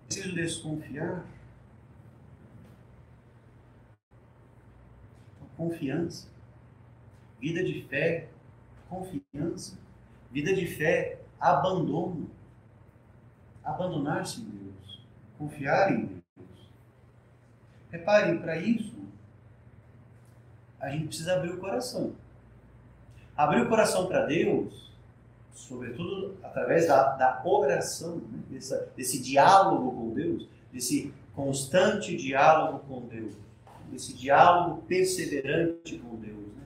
Preciso 0.08 0.34
desconfiar 0.34 1.26
confiança. 5.62 6.28
Vida 7.40 7.64
de 7.64 7.84
fé, 7.84 8.28
confiança. 8.90 9.78
Vida 10.32 10.54
de 10.54 10.66
fé, 10.66 11.20
abandono. 11.40 12.30
Abandonar-se 13.64 14.42
em 14.42 14.46
Deus. 14.46 15.02
Confiar 15.38 15.94
em 15.94 16.06
Deus. 16.06 16.22
Reparem, 17.92 18.40
para 18.40 18.58
isso, 18.58 18.96
a 20.80 20.90
gente 20.90 21.08
precisa 21.08 21.36
abrir 21.36 21.52
o 21.52 21.60
coração. 21.60 22.16
Abrir 23.38 23.62
o 23.62 23.70
coração 23.70 24.08
para 24.08 24.26
Deus, 24.26 24.92
sobretudo 25.54 26.38
através 26.44 26.88
da, 26.88 27.16
da 27.16 27.42
oração, 27.46 28.18
né? 28.18 28.44
desse, 28.50 28.86
desse 28.96 29.22
diálogo 29.22 29.92
com 29.92 30.14
Deus, 30.14 30.48
desse 30.72 31.14
constante 31.36 32.16
diálogo 32.16 32.80
com 32.88 33.08
Deus 33.08 33.36
esse 33.96 34.14
diálogo 34.14 34.82
perseverante 34.84 35.98
com 36.00 36.16
Deus. 36.16 36.48
Né? 36.56 36.64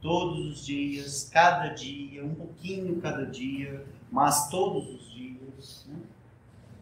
Todos 0.00 0.46
os 0.46 0.66
dias, 0.66 1.28
cada 1.32 1.68
dia, 1.68 2.24
um 2.24 2.34
pouquinho 2.34 3.00
cada 3.00 3.26
dia, 3.26 3.84
mas 4.10 4.48
todos 4.48 4.88
os 4.88 5.10
dias. 5.12 5.86
Né? 5.88 6.00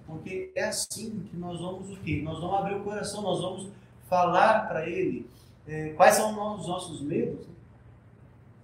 Porque 0.07 0.53
é 0.55 0.65
assim 0.65 1.21
que 1.31 1.37
nós 1.37 1.61
vamos 1.61 1.91
o 1.91 2.01
quê? 2.01 2.23
Nós 2.23 2.41
vamos 2.41 2.57
abrir 2.57 2.77
o 2.77 2.85
coração, 2.85 3.23
nós 3.23 3.41
vamos 3.41 3.69
falar 4.09 4.69
para 4.69 4.89
Ele 4.89 5.29
é, 5.67 5.91
quais 5.91 6.15
são 6.15 6.31
os 6.57 6.67
nossos 6.67 7.01
medos, 7.03 7.47
né? 7.47 7.55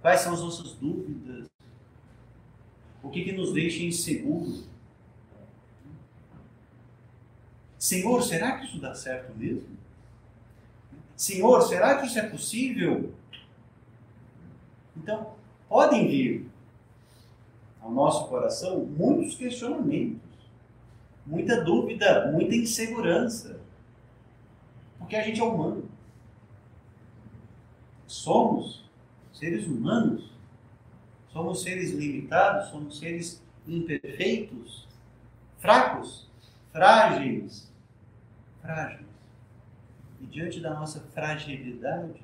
quais 0.01 0.21
são 0.21 0.33
as 0.33 0.41
nossas 0.41 0.73
dúvidas, 0.73 1.47
o 3.03 3.09
que, 3.09 3.23
que 3.23 3.31
nos 3.31 3.53
deixa 3.53 3.83
inseguro. 3.83 4.63
Senhor, 7.77 8.23
será 8.23 8.57
que 8.57 8.65
isso 8.65 8.79
dá 8.79 8.95
certo 8.95 9.37
mesmo? 9.37 9.74
Senhor, 11.15 11.61
será 11.61 11.97
que 11.97 12.07
isso 12.07 12.19
é 12.19 12.27
possível? 12.27 13.13
Então, 14.95 15.33
podem 15.69 16.07
vir 16.07 16.49
ao 17.81 17.91
nosso 17.91 18.27
coração 18.27 18.85
muitos 18.85 19.35
questionamentos, 19.35 20.21
muita 21.25 21.63
dúvida, 21.63 22.31
muita 22.31 22.55
insegurança, 22.55 23.59
porque 24.97 25.15
a 25.15 25.23
gente 25.23 25.39
é 25.39 25.43
humano. 25.43 25.87
Somos 28.07 28.83
seres 29.33 29.67
humanos, 29.67 30.31
somos 31.31 31.61
seres 31.61 31.91
limitados, 31.91 32.69
somos 32.69 32.97
seres 32.97 33.41
imperfeitos, 33.67 34.87
fracos, 35.59 36.27
frágeis, 36.71 37.71
frágeis. 38.61 39.14
E 40.21 40.25
diante 40.25 40.59
da 40.59 40.73
nossa 40.73 40.99
fragilidade, 41.13 42.23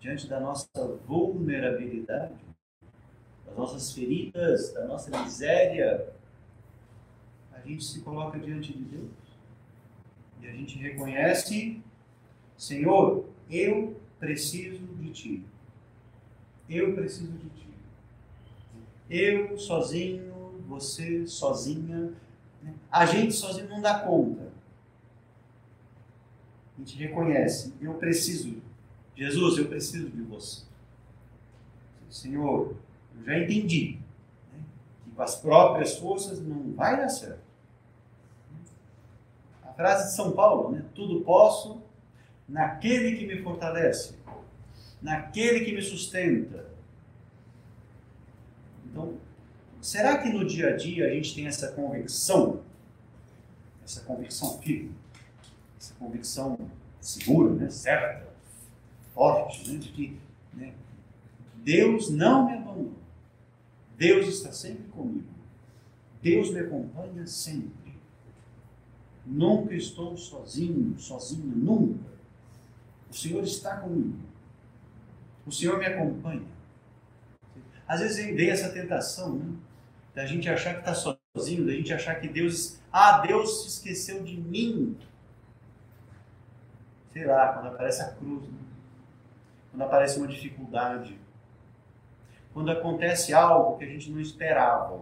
diante 0.00 0.28
da 0.28 0.40
nossa 0.40 0.68
vulnerabilidade, 1.06 2.34
das 3.44 3.56
nossas 3.56 3.92
feridas, 3.92 4.72
da 4.72 4.86
nossa 4.86 5.22
miséria, 5.22 6.12
a 7.52 7.60
gente 7.60 7.84
se 7.84 8.00
coloca 8.00 8.38
diante 8.38 8.72
de 8.72 8.84
Deus. 8.84 9.10
E 10.40 10.46
a 10.46 10.52
gente 10.52 10.78
reconhece, 10.78 11.82
Senhor, 12.56 13.24
eu 13.50 14.00
preciso 14.18 14.84
de 14.96 15.10
Ti. 15.10 15.44
Eu 16.68 16.94
preciso 16.94 17.32
de 17.32 17.48
Ti. 17.50 17.68
Eu 19.08 19.56
sozinho, 19.58 20.60
você 20.66 21.26
sozinha, 21.26 22.12
a 22.90 23.06
gente 23.06 23.32
sozinho 23.32 23.68
não 23.68 23.80
dá 23.80 24.00
conta 24.00 24.45
a 26.76 26.80
gente 26.80 26.96
reconhece, 26.98 27.72
eu 27.80 27.94
preciso, 27.94 28.62
Jesus, 29.16 29.58
eu 29.58 29.66
preciso 29.66 30.10
de 30.10 30.20
você. 30.22 30.64
Senhor, 32.10 32.76
eu 33.16 33.24
já 33.24 33.38
entendi 33.38 33.98
né, 34.52 34.60
que 35.04 35.10
com 35.10 35.22
as 35.22 35.36
próprias 35.36 35.96
forças 35.96 36.40
não 36.40 36.72
vai 36.74 36.96
dar 36.96 37.08
certo. 37.08 37.40
A 39.64 39.72
frase 39.72 40.10
de 40.10 40.16
São 40.16 40.32
Paulo, 40.32 40.70
né? 40.70 40.84
Tudo 40.94 41.22
posso 41.22 41.82
naquele 42.48 43.16
que 43.16 43.26
me 43.26 43.42
fortalece, 43.42 44.14
naquele 45.02 45.64
que 45.64 45.72
me 45.72 45.82
sustenta. 45.82 46.66
Então, 48.84 49.14
será 49.80 50.18
que 50.18 50.28
no 50.28 50.46
dia 50.46 50.68
a 50.68 50.76
dia 50.76 51.06
a 51.06 51.10
gente 51.10 51.34
tem 51.34 51.46
essa 51.46 51.72
convicção, 51.72 52.60
essa 53.84 54.02
convicção 54.02 54.58
firme? 54.58 54.94
Essa 55.86 55.94
convicção 55.94 56.58
segura, 57.00 57.52
né, 57.54 57.70
certa, 57.70 58.26
forte, 59.14 59.70
né, 59.70 59.78
de 59.78 59.88
que 59.90 60.18
né, 60.52 60.74
Deus 61.56 62.10
não 62.10 62.46
me 62.46 62.56
abandona. 62.56 62.96
Deus 63.96 64.26
está 64.26 64.52
sempre 64.52 64.84
comigo. 64.88 65.28
Deus 66.20 66.50
me 66.50 66.60
acompanha 66.60 67.26
sempre. 67.26 67.94
Nunca 69.24 69.74
estou 69.74 70.16
sozinho, 70.16 70.98
sozinho, 70.98 71.56
nunca. 71.56 72.04
O 73.10 73.14
Senhor 73.14 73.42
está 73.42 73.76
comigo. 73.78 74.18
O 75.46 75.52
Senhor 75.52 75.78
me 75.78 75.86
acompanha. 75.86 76.46
Às 77.88 78.00
vezes 78.00 78.16
vem 78.34 78.50
essa 78.50 78.68
tentação, 78.68 79.36
né? 79.36 79.56
Da 80.14 80.26
gente 80.26 80.48
achar 80.48 80.74
que 80.74 80.80
está 80.80 80.94
sozinho, 80.94 81.66
da 81.66 81.72
gente 81.72 81.92
achar 81.92 82.16
que 82.16 82.28
Deus. 82.28 82.78
Ah, 82.90 83.20
Deus 83.20 83.62
se 83.62 83.68
esqueceu 83.68 84.22
de 84.22 84.36
mim. 84.36 84.96
Sei 87.16 87.24
lá, 87.24 87.54
quando 87.54 87.68
aparece 87.68 88.02
a 88.02 88.10
cruz, 88.10 88.42
né? 88.42 88.58
quando 89.70 89.82
aparece 89.84 90.18
uma 90.18 90.28
dificuldade, 90.28 91.18
quando 92.52 92.70
acontece 92.70 93.32
algo 93.32 93.78
que 93.78 93.84
a 93.84 93.88
gente 93.88 94.10
não 94.10 94.20
esperava. 94.20 95.00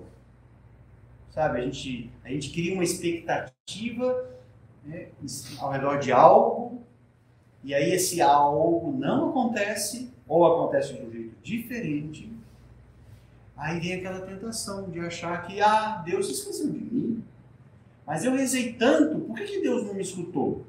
Sabe, 1.33 1.59
a 1.59 1.65
gente, 1.65 2.13
a 2.23 2.29
gente 2.29 2.53
cria 2.53 2.73
uma 2.73 2.85
expectativa 2.85 4.31
né, 4.85 5.09
ao 5.59 5.73
redor 5.73 5.99
de 5.99 6.13
algo, 6.13 6.85
e 7.65 7.75
aí 7.75 7.91
esse 7.91 8.23
algo 8.23 8.93
não 8.93 9.31
acontece, 9.31 10.15
ou 10.29 10.47
acontece 10.47 10.95
de 10.95 11.05
um 11.05 11.11
jeito 11.11 11.35
diferente, 11.43 12.33
aí 13.57 13.81
vem 13.81 13.95
aquela 13.95 14.25
tentação 14.25 14.89
de 14.89 15.01
achar 15.01 15.45
que, 15.49 15.61
ah, 15.61 16.01
Deus 16.07 16.27
se 16.27 16.33
esqueceu 16.35 16.71
de 16.71 16.79
mim, 16.79 17.25
mas 18.07 18.25
eu 18.25 18.37
rezei 18.37 18.75
tanto, 18.75 19.19
por 19.19 19.35
que, 19.35 19.47
que 19.47 19.61
Deus 19.63 19.85
não 19.85 19.95
me 19.95 20.03
escutou? 20.03 20.65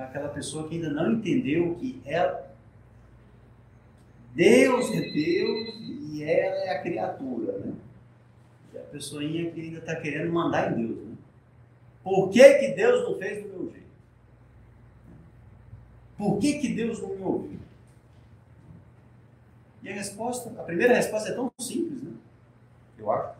Então, 0.00 0.08
aquela 0.08 0.28
pessoa 0.30 0.66
que 0.66 0.76
ainda 0.76 0.88
não 0.88 1.12
entendeu 1.12 1.74
que 1.74 2.00
ela, 2.06 2.50
Deus 4.34 4.90
é 4.92 5.00
Deus 5.00 5.74
e 6.10 6.24
ela 6.24 6.56
é 6.56 6.70
a 6.70 6.82
criatura, 6.82 7.58
né? 7.58 7.74
E 8.72 8.78
a 8.78 8.82
pessoinha 8.82 9.50
que 9.50 9.60
ainda 9.60 9.78
está 9.78 9.96
querendo 9.96 10.32
mandar 10.32 10.72
em 10.72 10.86
Deus, 10.86 11.06
né? 11.06 11.14
Por 12.02 12.30
que, 12.30 12.54
que 12.54 12.68
Deus 12.68 13.06
não 13.06 13.18
fez 13.18 13.42
do 13.42 13.48
meu 13.50 13.70
jeito? 13.70 13.90
Por 16.16 16.38
que, 16.38 16.58
que 16.60 16.74
Deus 16.74 17.02
não 17.02 17.10
me 17.10 17.22
ouviu? 17.22 17.60
E 19.82 19.88
a 19.90 19.92
resposta, 19.92 20.48
a 20.58 20.64
primeira 20.64 20.94
resposta 20.94 21.28
é 21.28 21.34
tão 21.34 21.52
simples, 21.60 22.02
né? 22.02 22.12
Eu 22.98 23.10
acho. 23.10 23.38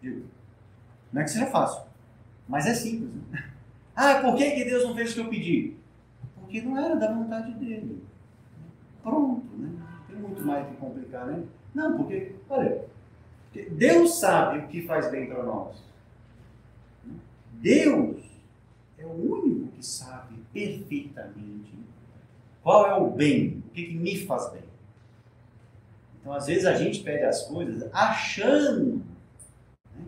Digo, 0.00 0.24
não 1.12 1.20
é 1.20 1.24
que 1.24 1.30
seja 1.30 1.46
fácil, 1.46 1.82
mas 2.46 2.64
é 2.66 2.74
simples. 2.74 3.10
Né? 3.30 3.57
Ah, 4.00 4.20
por 4.20 4.36
que, 4.36 4.48
que 4.52 4.64
Deus 4.64 4.84
não 4.84 4.94
fez 4.94 5.10
o 5.10 5.14
que 5.14 5.20
eu 5.22 5.28
pedi? 5.28 5.76
Porque 6.36 6.62
não 6.62 6.78
era 6.78 6.94
da 6.94 7.12
vontade 7.12 7.52
dele. 7.54 8.00
Pronto, 9.02 9.44
né? 9.56 9.72
Tem 10.06 10.16
muito 10.16 10.40
mais 10.46 10.68
que 10.68 10.76
complicar, 10.76 11.26
né? 11.26 11.42
Não, 11.74 11.96
porque, 11.96 12.36
olha, 12.48 12.84
Deus 13.72 14.20
sabe 14.20 14.60
o 14.60 14.68
que 14.68 14.86
faz 14.86 15.10
bem 15.10 15.26
para 15.26 15.42
nós. 15.42 15.82
Deus 17.54 18.22
é 18.98 19.04
o 19.04 19.10
único 19.10 19.72
que 19.72 19.84
sabe 19.84 20.36
perfeitamente 20.52 21.74
qual 22.62 22.86
é 22.86 22.94
o 22.94 23.10
bem, 23.10 23.64
o 23.66 23.70
que, 23.70 23.84
que 23.84 23.96
me 23.96 24.24
faz 24.24 24.48
bem. 24.52 24.62
Então, 26.20 26.32
às 26.32 26.46
vezes, 26.46 26.66
a 26.66 26.74
gente 26.74 27.02
pede 27.02 27.24
as 27.24 27.48
coisas 27.48 27.90
achando. 27.92 29.02
Né? 29.96 30.04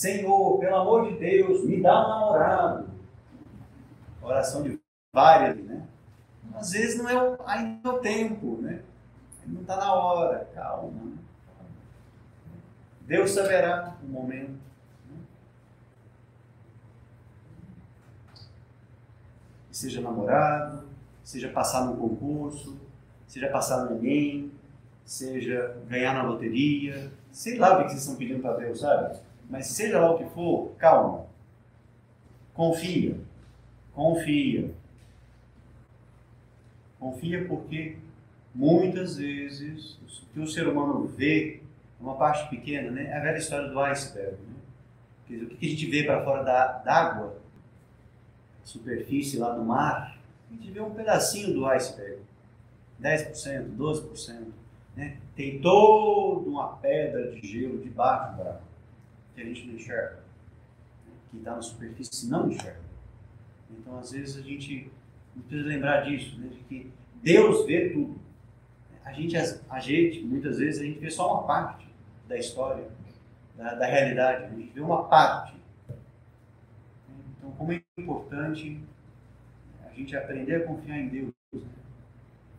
Senhor, 0.00 0.58
pelo 0.58 0.76
amor 0.76 1.12
de 1.12 1.18
Deus, 1.18 1.62
me 1.66 1.82
dá 1.82 2.06
um 2.06 2.08
namorado. 2.08 2.88
Oração 4.22 4.62
de 4.62 4.80
várias, 5.12 5.58
né? 5.58 5.86
Às 6.54 6.70
vezes 6.70 6.96
não 6.96 7.06
é 7.06 7.36
ainda 7.44 7.86
é 7.86 7.92
o 7.92 7.98
tempo, 7.98 8.56
né? 8.62 8.80
Não 9.46 9.60
está 9.60 9.76
na 9.76 9.92
hora, 9.92 10.48
calma. 10.54 10.90
Né? 10.90 11.18
Deus 13.02 13.32
saberá 13.32 13.94
o 14.02 14.06
momento. 14.06 14.58
Né? 15.06 15.18
Seja 19.70 20.00
namorado, 20.00 20.88
seja 21.22 21.50
passar 21.50 21.84
no 21.84 21.98
concurso, 21.98 22.80
seja 23.26 23.50
passar 23.50 23.84
no 23.84 23.98
Enem, 23.98 24.50
seja 25.04 25.76
ganhar 25.86 26.14
na 26.14 26.22
loteria, 26.22 27.12
sei 27.30 27.58
lá 27.58 27.74
o 27.74 27.82
que 27.82 27.90
vocês 27.90 28.00
estão 28.00 28.16
pedindo 28.16 28.40
para 28.40 28.56
Deus, 28.56 28.80
sabe? 28.80 29.28
Mas 29.50 29.66
seja 29.66 29.98
lá 30.00 30.12
o 30.12 30.18
que 30.18 30.24
for, 30.32 30.70
calma. 30.78 31.26
Confia. 32.54 33.18
Confia. 33.92 34.70
Confia 37.00 37.44
porque 37.46 37.96
muitas 38.54 39.16
vezes 39.16 39.98
o 40.22 40.26
que 40.32 40.40
o 40.40 40.46
ser 40.46 40.68
humano 40.68 41.06
vê 41.08 41.60
uma 42.00 42.14
parte 42.14 42.48
pequena, 42.48 42.92
né? 42.92 43.06
É 43.06 43.16
a 43.16 43.20
velha 43.20 43.38
história 43.38 43.68
do 43.68 43.80
iceberg. 43.80 44.36
Né? 44.36 44.60
o 45.42 45.56
que 45.56 45.66
a 45.66 45.68
gente 45.68 45.86
vê 45.86 46.04
para 46.04 46.24
fora 46.24 46.42
da, 46.42 46.66
d'água, 46.78 47.36
superfície 48.64 49.36
lá 49.36 49.50
do 49.50 49.64
mar, 49.64 50.18
a 50.50 50.54
gente 50.54 50.70
vê 50.70 50.80
um 50.80 50.94
pedacinho 50.94 51.54
do 51.54 51.66
iceberg, 51.66 52.20
10%, 53.00 53.76
12%. 53.76 54.46
Né? 54.96 55.18
Tem 55.36 55.60
toda 55.60 56.48
uma 56.48 56.76
pedra 56.76 57.30
de 57.32 57.46
gelo 57.46 57.78
debaixo 57.78 58.36
da 58.36 58.42
água, 58.42 58.69
que 59.40 59.42
a 59.42 59.54
gente 59.54 59.66
não 59.66 59.74
enxerga. 59.74 60.16
Né? 61.06 61.38
Está 61.38 61.56
na 61.56 61.62
superfície 61.62 62.28
não 62.28 62.50
enxerga. 62.50 62.80
Então, 63.70 63.98
às 63.98 64.12
vezes, 64.12 64.36
a 64.36 64.42
gente 64.42 64.90
precisa 65.48 65.68
lembrar 65.68 66.02
disso, 66.02 66.38
né? 66.38 66.48
de 66.48 66.58
que 66.64 66.92
Deus 67.22 67.66
vê 67.66 67.90
tudo. 67.90 68.18
A 69.04 69.12
gente, 69.12 69.36
a 69.36 69.80
gente, 69.80 70.20
muitas 70.22 70.58
vezes, 70.58 70.80
a 70.80 70.84
gente 70.84 70.98
vê 70.98 71.10
só 71.10 71.34
uma 71.34 71.46
parte 71.46 71.88
da 72.28 72.36
história, 72.36 72.88
da, 73.56 73.74
da 73.74 73.86
realidade, 73.86 74.44
a 74.44 74.48
gente 74.58 74.72
vê 74.72 74.80
uma 74.80 75.04
parte. 75.08 75.54
Então, 77.38 77.50
como 77.52 77.72
é 77.72 77.82
importante 77.98 78.80
a 79.84 79.92
gente 79.92 80.16
aprender 80.16 80.56
a 80.56 80.66
confiar 80.66 80.98
em 80.98 81.08
Deus. 81.08 81.32
Né? 81.52 81.60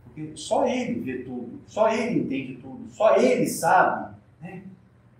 Porque 0.04 0.36
só 0.36 0.67
Ele 0.67 1.00
vê 1.00 1.24
tudo, 1.24 1.62
só 1.67 1.89
Ele 1.89 2.22
entende 2.22 2.56
tudo, 2.58 2.89
só 2.89 3.15
Ele 3.15 3.48
sabe, 3.48 4.15
né? 4.41 4.63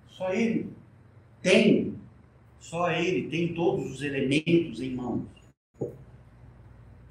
só 0.10 0.34
Ele 0.34 0.74
tem, 1.42 1.96
só 2.60 2.92
Ele 2.92 3.30
tem 3.30 3.54
todos 3.54 3.92
os 3.92 4.02
elementos 4.02 4.82
em 4.82 4.96
mãos. 4.96 5.26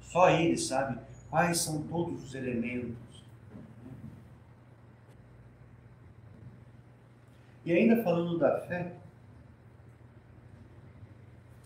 Só 0.01 0.29
Ele 0.29 0.57
sabe 0.57 0.99
quais 1.29 1.59
são 1.59 1.81
todos 1.83 2.23
os 2.23 2.35
elementos. 2.35 2.95
E 7.63 7.71
ainda 7.71 8.03
falando 8.03 8.39
da 8.39 8.59
fé, 8.61 8.93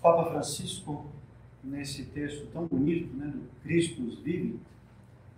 Papa 0.02 0.30
Francisco 0.30 1.10
nesse 1.64 2.06
texto 2.06 2.48
tão 2.48 2.68
bonito, 2.68 3.16
né, 3.16 3.28
do 3.28 3.50
Cristo 3.64 4.02
nos 4.02 4.20
vive, 4.20 4.60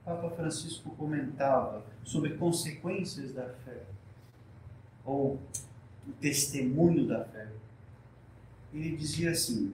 Papa 0.03 0.29
Francisco 0.31 0.89
comentava 0.91 1.85
sobre 2.03 2.35
consequências 2.35 3.33
da 3.33 3.47
fé, 3.49 3.83
ou 5.05 5.39
o 6.07 6.11
testemunho 6.13 7.07
da 7.07 7.23
fé. 7.25 7.47
Ele 8.73 8.95
dizia 8.95 9.31
assim, 9.31 9.71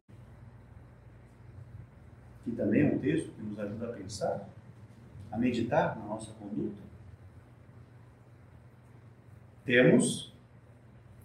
que 2.43 2.51
também 2.51 2.81
é 2.81 2.93
um 2.93 2.99
texto 2.99 3.31
que 3.31 3.41
nos 3.41 3.59
ajuda 3.59 3.89
a 3.89 3.93
pensar, 3.93 4.49
a 5.31 5.37
meditar 5.37 5.97
na 5.97 6.05
nossa 6.05 6.31
conduta. 6.33 6.81
Temos 9.65 10.33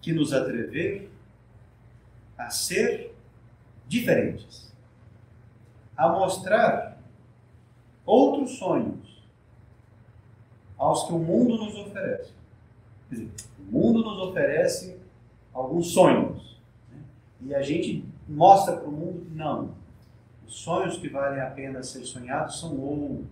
que 0.01 0.13
nos 0.13 0.33
atrever 0.33 1.11
a 2.37 2.51
ser 2.51 3.15
diferentes 3.89 4.73
a 5.97 6.09
mostrar 6.09 6.97
outros 8.07 8.53
sonhos 8.59 9.21
aos 10.79 11.05
que 11.09 11.13
o 11.13 11.19
mundo 11.19 11.57
nos 11.57 11.75
oferece. 11.75 12.38
Dizer, 13.11 13.31
o 13.59 13.63
mundo 13.63 14.03
nos 14.03 14.19
oferece 14.29 14.99
alguns 15.53 15.93
sonhos 15.93 16.61
né? 16.91 17.03
e 17.43 17.55
a 17.55 17.63
gente 17.63 18.05
mostra 18.29 18.77
para 18.77 18.89
o 18.89 18.93
mundo 18.93 19.25
que 19.25 19.35
não. 19.35 19.75
Os 20.47 20.55
sonhos 20.55 20.97
que 20.97 21.09
valem 21.09 21.41
a 21.41 21.51
pena 21.51 21.83
ser 21.83 22.05
sonhados 22.05 22.61
são 22.61 22.79
outros. 22.79 23.27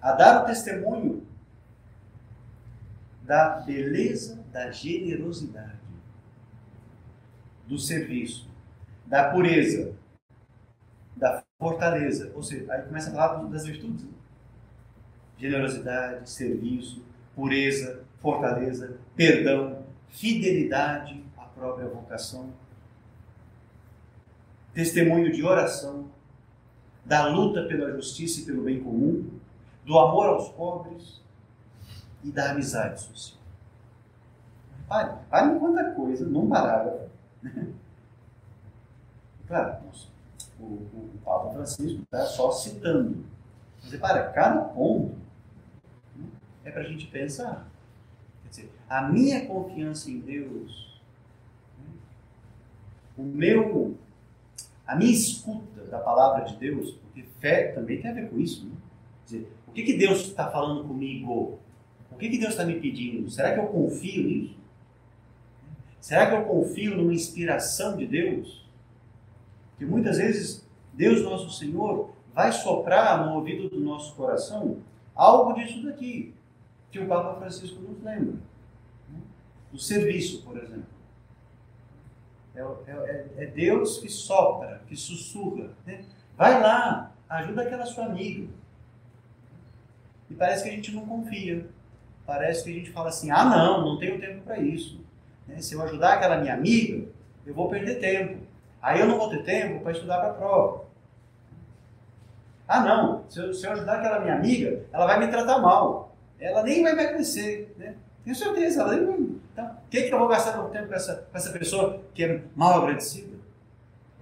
A 0.00 0.12
dar 0.12 0.42
o 0.42 0.46
testemunho 0.46 1.26
da 3.22 3.60
beleza, 3.60 4.44
da 4.52 4.70
generosidade, 4.70 5.76
do 7.66 7.76
serviço, 7.76 8.48
da 9.04 9.30
pureza, 9.30 9.96
da 11.16 11.42
fortaleza. 11.58 12.30
Ou 12.34 12.42
seja, 12.42 12.72
aí 12.72 12.82
começa 12.82 13.10
a 13.10 13.12
falar 13.12 13.44
das 13.44 13.66
virtudes. 13.66 14.06
Generosidade, 15.38 16.28
serviço, 16.28 17.02
pureza, 17.34 18.04
fortaleza, 18.20 18.98
perdão, 19.14 19.84
fidelidade 20.08 21.22
à 21.36 21.42
própria 21.42 21.86
vocação, 21.86 22.50
testemunho 24.72 25.30
de 25.32 25.44
oração, 25.44 26.06
da 27.04 27.28
luta 27.28 27.62
pela 27.64 27.92
justiça 27.92 28.40
e 28.40 28.44
pelo 28.44 28.64
bem 28.64 28.82
comum, 28.82 29.30
do 29.84 29.98
amor 29.98 30.26
aos 30.26 30.48
pobres 30.48 31.22
e 32.24 32.32
da 32.32 32.50
amizade 32.50 33.00
social. 33.00 33.40
Pare, 34.88 35.16
pare 35.30 35.58
quanta 35.58 35.92
coisa 35.92 36.26
num 36.26 36.48
parágrafo. 36.48 37.06
Claro, 39.46 39.76
o, 40.58 40.64
o, 40.64 41.10
o 41.14 41.18
Papa 41.24 41.52
Francisco 41.52 42.02
está 42.02 42.26
só 42.26 42.50
citando. 42.50 43.24
Mas 43.80 43.92
repara, 43.92 44.32
cada 44.32 44.60
ponto 44.60 45.14
é 46.66 46.70
para 46.70 46.82
a 46.82 46.84
gente 46.84 47.06
pensar. 47.06 47.68
Quer 48.42 48.48
dizer, 48.48 48.70
a 48.88 49.02
minha 49.02 49.46
confiança 49.46 50.10
em 50.10 50.18
Deus, 50.18 51.00
né, 51.78 51.88
o 53.16 53.22
meu, 53.22 53.96
a 54.86 54.96
minha 54.96 55.12
escuta 55.12 55.84
da 55.84 55.98
palavra 55.98 56.44
de 56.44 56.56
Deus, 56.56 56.90
porque 56.90 57.22
fé 57.40 57.68
também 57.68 58.00
tem 58.02 58.10
a 58.10 58.14
ver 58.14 58.28
com 58.28 58.38
isso. 58.38 58.66
Né? 58.66 58.72
Quer 59.26 59.36
dizer, 59.36 59.52
o 59.68 59.72
que, 59.72 59.82
que 59.84 59.96
Deus 59.96 60.20
está 60.22 60.50
falando 60.50 60.86
comigo? 60.86 61.58
O 62.10 62.16
que, 62.16 62.28
que 62.28 62.38
Deus 62.38 62.50
está 62.50 62.64
me 62.64 62.80
pedindo? 62.80 63.30
Será 63.30 63.54
que 63.54 63.60
eu 63.60 63.66
confio 63.68 64.24
nisso? 64.24 64.56
Será 66.00 66.26
que 66.28 66.34
eu 66.34 66.44
confio 66.44 66.96
numa 66.96 67.14
inspiração 67.14 67.96
de 67.96 68.06
Deus? 68.06 68.66
Que 69.78 69.84
muitas 69.84 70.18
vezes 70.18 70.66
Deus 70.92 71.22
nosso 71.22 71.50
Senhor 71.50 72.10
vai 72.34 72.50
soprar 72.52 73.24
no 73.24 73.34
ouvido 73.34 73.68
do 73.68 73.80
nosso 73.80 74.14
coração 74.14 74.78
algo 75.14 75.54
disso 75.54 75.82
daqui, 75.82 76.35
que 76.96 77.04
o 77.04 77.08
Papa 77.08 77.38
Francisco 77.38 77.80
nos 77.80 78.02
lembra. 78.02 78.34
Né? 79.08 79.20
Do 79.72 79.78
serviço, 79.78 80.42
por 80.42 80.56
exemplo. 80.56 80.96
É, 82.54 82.60
é, 82.90 83.26
é 83.38 83.46
Deus 83.46 83.98
que 83.98 84.08
sopra, 84.08 84.80
que 84.86 84.96
sussurra. 84.96 85.70
Né? 85.86 86.04
Vai 86.36 86.60
lá, 86.60 87.12
ajuda 87.28 87.62
aquela 87.62 87.84
sua 87.84 88.06
amiga. 88.06 88.48
E 90.30 90.34
parece 90.34 90.64
que 90.64 90.70
a 90.70 90.72
gente 90.72 90.94
não 90.94 91.06
confia. 91.06 91.66
Parece 92.24 92.64
que 92.64 92.70
a 92.70 92.74
gente 92.74 92.90
fala 92.90 93.10
assim: 93.10 93.30
ah, 93.30 93.44
não, 93.44 93.82
não 93.82 93.98
tenho 93.98 94.20
tempo 94.20 94.42
para 94.42 94.58
isso. 94.58 95.00
Né? 95.46 95.60
Se 95.60 95.74
eu 95.74 95.82
ajudar 95.82 96.14
aquela 96.14 96.38
minha 96.38 96.54
amiga, 96.54 97.06
eu 97.44 97.54
vou 97.54 97.68
perder 97.68 98.00
tempo. 98.00 98.44
Aí 98.82 99.00
eu 99.00 99.06
não 99.06 99.18
vou 99.18 99.30
ter 99.30 99.44
tempo 99.44 99.80
para 99.82 99.92
estudar 99.92 100.18
para 100.18 100.30
a 100.30 100.34
prova. 100.34 100.86
Ah, 102.68 102.80
não, 102.80 103.24
se 103.28 103.38
eu, 103.38 103.54
se 103.54 103.64
eu, 103.64 103.72
ajudar 103.72 103.98
aquela 103.98 104.20
minha 104.20 104.34
amiga, 104.34 104.84
ela 104.92 105.06
vai 105.06 105.20
me 105.20 105.28
tratar 105.28 105.60
mal. 105.60 106.05
Ela 106.38 106.62
nem 106.62 106.82
vai 106.82 106.94
me 106.94 107.06
conhecer. 107.08 107.74
Né? 107.78 107.94
Tenho 108.24 108.36
certeza, 108.36 108.82
ela 108.82 108.96
nem. 108.96 109.40
Então, 109.52 109.66
o 109.66 109.88
que, 109.88 110.02
que 110.02 110.12
eu 110.12 110.18
vou 110.18 110.28
gastar 110.28 110.56
meu 110.56 110.68
tempo 110.68 110.88
com 110.88 110.94
essa, 110.94 111.14
com 111.14 111.36
essa 111.36 111.50
pessoa 111.58 112.02
que 112.14 112.24
é 112.24 112.42
mal 112.54 112.82
agradecida? 112.82 113.36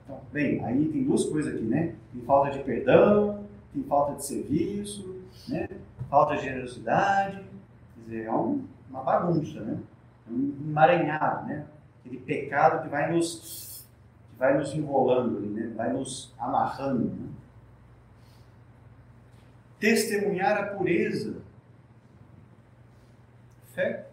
Então, 0.05 0.21
bem, 0.33 0.65
aí 0.65 0.89
tem 0.89 1.05
duas 1.05 1.25
coisas 1.25 1.55
aqui, 1.55 1.65
né? 1.65 1.95
Tem 2.13 2.23
falta 2.23 2.51
de 2.51 2.63
perdão, 2.63 3.45
tem 3.73 3.83
falta 3.85 4.15
de 4.15 4.25
serviço, 4.25 5.23
né? 5.49 5.69
falta 6.09 6.37
de 6.37 6.43
generosidade. 6.43 7.37
Quer 7.37 8.01
dizer, 8.05 8.25
é 8.27 8.33
um, 8.33 8.65
uma 8.91 9.03
bagunça, 9.03 9.61
né? 9.61 9.79
um 10.31 10.55
emaranhado, 10.69 11.47
né? 11.47 11.67
Aquele 12.01 12.19
pecado 12.19 12.83
que 12.83 12.89
vai 12.89 13.11
nos, 13.13 13.87
que 14.31 14.39
vai 14.39 14.57
nos 14.57 14.75
enrolando, 14.75 15.41
né? 15.41 15.73
vai 15.75 15.93
nos 15.93 16.33
amarrando. 16.39 17.07
Né? 17.07 17.29
Testemunhar 19.81 20.57
a 20.59 20.67
pureza. 20.67 21.44
Fé 23.75 24.07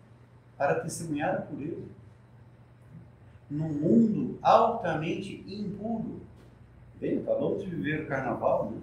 para 0.58 0.82
testemunhar 0.82 1.36
a 1.36 1.42
pureza. 1.42 1.86
Num 3.50 3.70
mundo 3.70 4.40
altamente 4.42 5.44
impuro. 5.48 6.22
Bem, 7.00 7.20
acabamos 7.20 7.64
de 7.64 7.70
viver 7.70 8.04
o 8.04 8.08
carnaval, 8.08 8.72
né? 8.72 8.82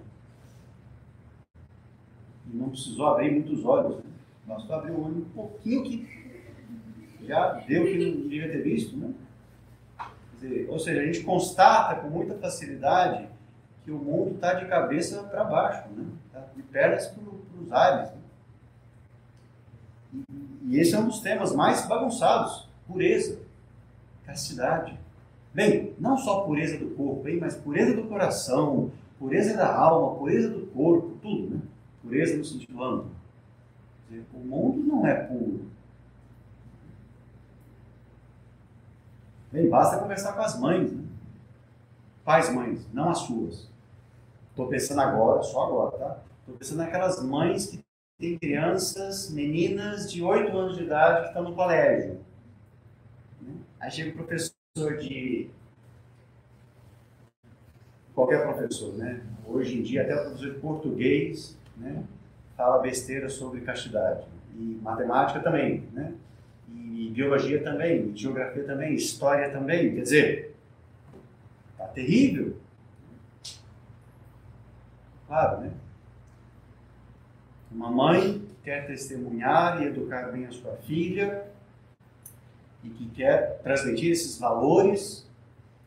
E 2.51 2.55
não 2.57 2.69
precisou 2.69 3.07
abrir 3.07 3.31
muitos 3.31 3.63
olhos, 3.63 3.97
né? 3.97 4.11
Bastou 4.45 4.75
abrir 4.75 4.91
o 4.91 5.05
olho 5.05 5.17
um 5.17 5.29
pouquinho 5.29 5.83
que 5.83 6.19
já 7.21 7.53
deu 7.67 7.85
que 7.85 7.97
não 7.97 8.21
devia 8.21 8.51
ter 8.51 8.61
visto, 8.61 8.97
né? 8.97 9.13
Dizer, 10.33 10.69
ou 10.69 10.79
seja, 10.79 11.01
a 11.01 11.05
gente 11.05 11.23
constata 11.23 12.01
com 12.01 12.09
muita 12.09 12.37
facilidade 12.37 13.27
que 13.83 13.91
o 13.91 13.97
mundo 13.97 14.35
está 14.35 14.53
de 14.53 14.67
cabeça 14.67 15.23
para 15.23 15.43
baixo, 15.43 15.89
né? 15.89 16.05
Tá 16.31 16.47
de 16.55 16.61
pernas 16.63 17.07
para 17.07 17.23
os 17.61 17.71
ares. 17.71 18.11
Né? 18.11 18.18
E, 20.69 20.79
esse 20.79 20.93
é 20.93 20.99
um 20.99 21.07
dos 21.07 21.19
temas 21.21 21.53
mais 21.53 21.87
bagunçados: 21.87 22.69
pureza, 22.87 23.39
castidade. 24.23 24.97
Bem, 25.51 25.95
não 25.97 26.15
só 26.15 26.41
pureza 26.41 26.77
do 26.77 26.91
corpo, 26.91 27.27
hein, 27.27 27.39
mas 27.41 27.55
pureza 27.55 27.95
do 27.95 28.03
coração, 28.07 28.91
pureza 29.17 29.57
da 29.57 29.75
alma, 29.75 30.15
pureza 30.15 30.47
do 30.47 30.67
corpo, 30.67 31.17
tudo, 31.23 31.55
né? 31.55 31.61
Pureza 32.03 32.37
no 32.37 32.45
sentido 32.45 32.83
amplo. 32.83 33.09
O 34.31 34.39
mundo 34.39 34.83
não 34.83 35.07
é 35.07 35.15
puro. 35.15 35.65
Bem, 39.51 39.67
basta 39.67 39.97
conversar 39.97 40.33
com 40.33 40.41
as 40.41 40.59
mães, 40.59 40.91
né? 40.91 41.03
Pais, 42.23 42.53
mães, 42.53 42.85
não 42.93 43.09
as 43.09 43.17
suas. 43.19 43.67
Estou 44.51 44.67
pensando 44.67 45.01
agora, 45.01 45.41
só 45.41 45.65
agora, 45.65 45.97
tá? 45.97 46.17
Estou 46.41 46.55
pensando 46.55 46.77
naquelas 46.77 47.23
mães 47.23 47.65
que 47.65 47.83
têm 48.19 48.37
crianças, 48.37 49.31
meninas 49.31 50.11
de 50.11 50.21
8 50.21 50.55
anos 50.55 50.77
de 50.77 50.83
idade 50.83 51.21
que 51.21 51.27
estão 51.29 51.43
no 51.43 51.55
colégio. 51.55 52.19
Aí 53.79 53.89
chega 53.89 54.09
o 54.09 54.13
professor 54.13 54.97
de. 54.99 55.49
Qualquer 58.13 58.43
professor, 58.43 58.93
né? 58.95 59.21
Hoje 59.47 59.79
em 59.79 59.81
dia, 59.81 60.01
até 60.03 60.13
o 60.13 60.25
professor 60.25 60.53
de 60.53 60.59
português, 60.59 61.57
né? 61.77 62.03
Fala 62.57 62.79
besteira 62.79 63.29
sobre 63.29 63.61
castidade. 63.61 64.27
E 64.53 64.77
matemática 64.83 65.39
também, 65.39 65.87
né? 65.93 66.13
e 66.99 67.09
biologia 67.11 67.63
também, 67.63 68.15
geografia 68.15 68.63
também, 68.65 68.93
história 68.93 69.49
também. 69.49 69.95
Quer 69.95 70.01
dizer, 70.01 70.55
tá 71.77 71.87
terrível. 71.87 72.57
Claro, 75.27 75.61
né? 75.61 75.71
Uma 77.71 77.91
mãe 77.91 78.41
quer 78.63 78.87
testemunhar 78.87 79.81
e 79.81 79.87
educar 79.87 80.31
bem 80.31 80.45
a 80.45 80.51
sua 80.51 80.75
filha 80.77 81.45
e 82.83 82.89
que 82.89 83.09
quer 83.09 83.59
transmitir 83.61 84.11
esses 84.11 84.39
valores 84.39 85.27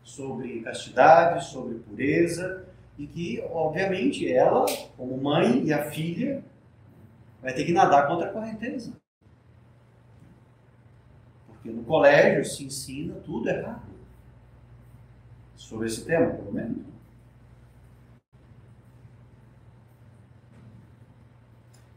sobre 0.03 0.61
castidade, 0.61 1.45
sobre 1.45 1.79
pureza 1.79 2.65
e 2.97 3.07
que, 3.07 3.43
obviamente, 3.51 4.31
ela, 4.31 4.67
como 4.97 5.17
mãe 5.17 5.65
e 5.65 5.73
a 5.73 5.91
filha, 5.91 6.45
vai 7.41 7.53
ter 7.53 7.65
que 7.65 7.73
nadar 7.73 8.07
contra 8.07 8.29
a 8.29 8.33
correnteza. 8.33 8.93
Porque 11.49 11.71
no 11.71 11.83
colégio 11.83 12.45
se 12.45 12.65
ensina 12.65 13.15
tudo 13.25 13.49
errado. 13.49 13.91
Sobre 15.57 15.87
esse 15.89 16.05
tema, 16.05 16.33
pelo 16.33 16.53
menos. 16.53 16.92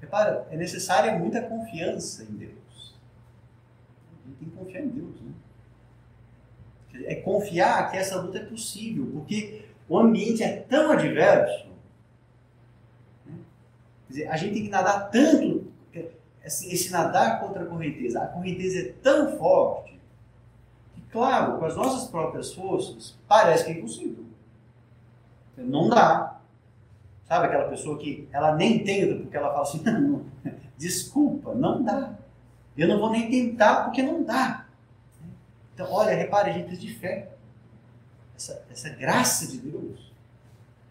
Repara, 0.05 0.47
é 0.51 0.55
necessária 0.55 1.17
muita 1.17 1.41
confiança 1.41 2.23
em 2.23 2.35
Deus. 2.35 2.95
Tem 4.39 4.49
que 4.49 4.55
confiar 4.55 4.81
em 4.81 4.89
Deus. 4.89 5.19
Né? 5.21 5.31
É 7.05 7.15
confiar 7.15 7.89
que 7.89 7.97
essa 7.97 8.21
luta 8.21 8.37
é 8.37 8.45
possível, 8.45 9.09
porque 9.11 9.65
o 9.89 9.97
ambiente 9.97 10.43
é 10.43 10.57
tão 10.57 10.91
adverso. 10.91 11.67
Né? 13.25 13.33
Quer 14.07 14.13
dizer, 14.13 14.27
a 14.27 14.37
gente 14.37 14.53
tem 14.53 14.63
que 14.63 14.69
nadar 14.69 15.09
tanto 15.09 15.73
esse, 16.43 16.71
esse 16.71 16.91
nadar 16.91 17.39
contra 17.39 17.63
a 17.63 17.65
correnteza. 17.65 18.21
A 18.21 18.27
correnteza 18.27 18.79
é 18.79 18.93
tão 19.01 19.37
forte 19.39 19.99
que, 20.93 21.01
claro, 21.11 21.57
com 21.57 21.65
as 21.65 21.75
nossas 21.75 22.07
próprias 22.07 22.53
forças, 22.53 23.17
parece 23.27 23.65
que 23.65 23.71
é 23.71 23.73
impossível. 23.73 24.23
Não 25.57 25.89
dá. 25.89 26.34
Sabe 27.27 27.47
aquela 27.47 27.69
pessoa 27.69 27.97
que 27.97 28.27
ela 28.31 28.55
nem 28.55 28.83
tenta 28.83 29.15
porque 29.15 29.35
ela 29.35 29.49
fala 29.49 29.63
assim, 29.63 29.81
não, 29.83 30.25
desculpa, 30.77 31.53
não 31.55 31.83
dá. 31.83 32.13
Eu 32.77 32.87
não 32.87 32.99
vou 32.99 33.09
nem 33.09 33.29
tentar 33.29 33.85
porque 33.85 34.03
não 34.03 34.23
dá. 34.23 34.65
Então, 35.73 35.91
olha, 35.91 36.15
repare, 36.15 36.51
a 36.51 36.53
gente 36.53 36.67
precisa 36.67 36.87
de 36.87 36.93
fé. 36.99 37.31
Essa, 38.35 38.65
essa 38.69 38.89
graça 38.89 39.47
de 39.47 39.57
Deus, 39.57 40.11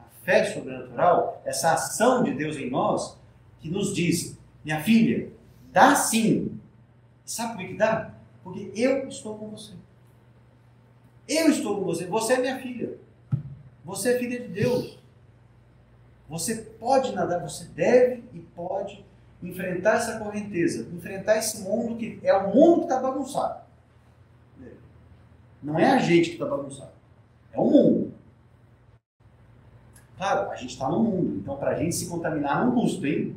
a 0.00 0.04
fé 0.22 0.44
sobrenatural, 0.44 1.42
essa 1.44 1.72
ação 1.72 2.22
de 2.22 2.34
Deus 2.34 2.56
em 2.56 2.70
nós, 2.70 3.16
que 3.60 3.70
nos 3.70 3.94
diz, 3.94 4.38
minha 4.64 4.82
filha, 4.82 5.30
Dá 5.74 5.96
sim. 5.96 6.60
Sabe 7.24 7.56
por 7.56 7.66
que 7.66 7.74
dá? 7.74 8.14
Porque 8.44 8.70
eu 8.76 9.08
estou 9.08 9.36
com 9.36 9.50
você. 9.50 9.72
Eu 11.26 11.50
estou 11.50 11.78
com 11.78 11.84
você. 11.84 12.06
Você 12.06 12.34
é 12.34 12.38
minha 12.38 12.58
filha. 12.60 12.96
Você 13.84 14.14
é 14.14 14.18
filha 14.20 14.38
de 14.38 14.48
Deus. 14.48 14.96
Você 16.28 16.56
pode 16.56 17.14
nadar, 17.14 17.40
você 17.40 17.64
deve 17.66 18.24
e 18.32 18.40
pode 18.40 19.04
enfrentar 19.42 19.96
essa 19.96 20.18
correnteza, 20.18 20.88
enfrentar 20.92 21.37
esse 21.37 21.62
mundo 21.62 21.96
que 21.96 22.18
é 22.22 22.34
o 22.34 22.54
mundo 22.54 22.78
que 22.78 22.84
está 22.84 22.98
bagunçado. 23.00 23.64
Não 25.62 25.78
é 25.78 25.90
a 25.90 25.98
gente 25.98 26.30
que 26.30 26.34
está 26.34 26.46
bagunçado, 26.46 26.92
é 27.52 27.58
o 27.58 27.64
mundo. 27.64 28.14
Claro, 30.16 30.50
a 30.50 30.56
gente 30.56 30.70
está 30.70 30.88
no 30.88 31.00
mundo, 31.00 31.37
então 31.37 31.56
para 31.56 31.72
a 31.72 31.74
gente 31.74 31.94
se 31.94 32.08
contaminar 32.08 32.64
não 32.64 32.74
custa, 32.74 33.06
hein? 33.06 33.37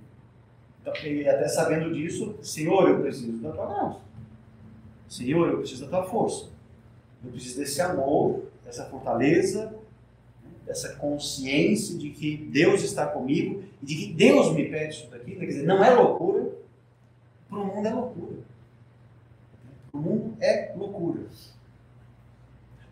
Então, 0.81 0.93
e 1.03 1.27
até 1.27 1.47
sabendo 1.47 1.93
disso, 1.93 2.37
Senhor, 2.41 2.87
eu 2.87 3.01
preciso 3.01 3.41
da 3.41 3.51
tua 3.51 3.65
graça. 3.65 3.99
Senhor, 5.09 5.49
eu 5.49 5.57
preciso 5.57 5.85
da 5.85 5.89
tua 5.89 6.09
força. 6.09 6.49
Eu 7.23 7.31
preciso 7.31 7.57
desse 7.57 7.81
amor, 7.81 8.43
dessa 8.63 8.85
fortaleza, 8.85 9.73
dessa 10.67 10.95
consciência 10.97 11.97
de 11.97 12.09
que 12.09 12.35
Deus 12.35 12.83
está 12.83 13.07
comigo 13.07 13.63
e 13.81 13.85
de 13.85 13.95
que 13.95 14.13
Deus 14.13 14.53
me 14.53 14.69
pede 14.69 14.95
isso 14.95 15.09
daqui. 15.09 15.35
Quer 15.35 15.45
dizer, 15.45 15.65
não 15.65 15.83
é 15.83 15.89
loucura, 15.91 16.51
para 17.49 17.59
o 17.59 17.65
mundo 17.65 17.87
é 17.87 17.93
loucura. 17.93 18.37
Para 19.89 19.99
o 19.99 20.03
mundo 20.03 20.37
é 20.41 20.73
loucura. 20.75 21.21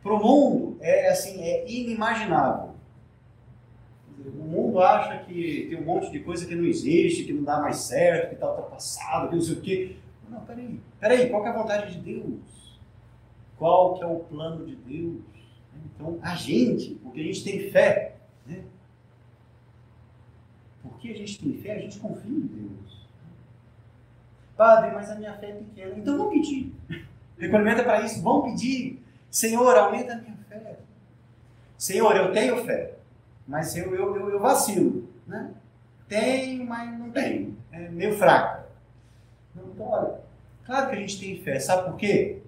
Para 0.01 0.13
o 0.13 0.23
mundo 0.23 0.77
é 0.79 1.09
assim, 1.09 1.41
é 1.41 1.69
inimaginável. 1.69 2.73
O 4.25 4.43
mundo 4.43 4.79
acha 4.79 5.19
que 5.25 5.67
tem 5.69 5.77
um 5.77 5.83
monte 5.83 6.09
de 6.09 6.19
coisa 6.19 6.45
que 6.45 6.55
não 6.55 6.63
existe, 6.63 7.25
que 7.25 7.33
não 7.33 7.43
dá 7.43 7.59
mais 7.59 7.77
certo, 7.77 8.29
que 8.29 8.35
está 8.35 8.49
ultrapassado, 8.49 9.29
que 9.29 9.35
não 9.35 9.41
sei 9.41 9.53
o 9.55 9.61
quê. 9.61 9.95
Não, 10.29 10.39
peraí. 10.41 10.79
Peraí, 10.99 11.29
qual 11.29 11.45
é 11.45 11.49
a 11.49 11.53
vontade 11.53 11.93
de 11.93 11.99
Deus? 11.99 12.79
Qual 13.57 13.95
que 13.95 14.03
é 14.03 14.07
o 14.07 14.19
plano 14.19 14.65
de 14.65 14.75
Deus? 14.75 15.21
Então, 15.86 16.19
a 16.21 16.36
gente, 16.36 16.95
porque 16.95 17.19
a 17.19 17.24
gente 17.24 17.43
tem 17.43 17.69
fé, 17.69 18.15
né? 18.45 18.63
Porque 20.82 21.10
a 21.10 21.15
gente 21.15 21.39
tem 21.39 21.54
fé, 21.54 21.76
a 21.76 21.80
gente 21.80 22.00
confia 22.00 22.32
em 22.32 22.41
Deus. 22.41 23.08
Padre, 24.58 24.91
mas 24.91 25.10
a 25.10 25.15
minha 25.15 25.34
fé 25.34 25.50
é 25.50 25.54
pequena. 25.54 25.95
Então 25.98 26.17
vamos 26.17 26.34
pedir. 26.34 26.74
Recolhimento 27.38 27.82
é 27.82 27.84
para 27.84 28.02
isso. 28.02 28.21
Vamos 28.21 28.52
pedir. 28.52 29.04
Senhor, 29.30 29.76
aumenta 29.76 30.13
a 30.13 30.17
minha 30.17 30.38
fé. 30.48 30.80
Senhor, 31.78 32.15
eu 32.15 32.32
tenho 32.32 32.63
fé, 32.63 32.93
mas 33.45 33.76
eu, 33.76 33.93
eu, 33.93 34.15
eu, 34.15 34.30
eu 34.30 34.39
vacilo. 34.39 35.10
Né? 35.28 35.54
Tenho, 36.08 36.65
mas 36.65 36.98
não 36.98 37.12
tenho. 37.12 37.58
É 37.71 37.89
meio 37.89 38.17
fraca. 38.17 38.65
Então, 39.54 39.88
olha, 39.88 40.19
claro 40.65 40.89
que 40.89 40.95
a 40.95 41.00
gente 41.00 41.19
tem 41.19 41.41
fé. 41.41 41.60
Sabe 41.60 41.89
por 41.89 41.98
quê? 41.98 42.41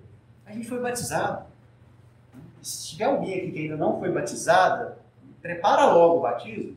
A 0.45 0.53
gente 0.53 0.67
foi 0.67 0.79
batizado. 0.81 1.46
Se 2.67 2.89
tiver 2.89 3.05
alguém 3.05 3.37
aqui 3.37 3.51
que 3.51 3.59
ainda 3.59 3.77
não 3.77 3.97
foi 3.97 4.11
batizada, 4.11 4.97
prepara 5.41 5.85
logo 5.85 6.17
o 6.17 6.21
batismo. 6.21 6.75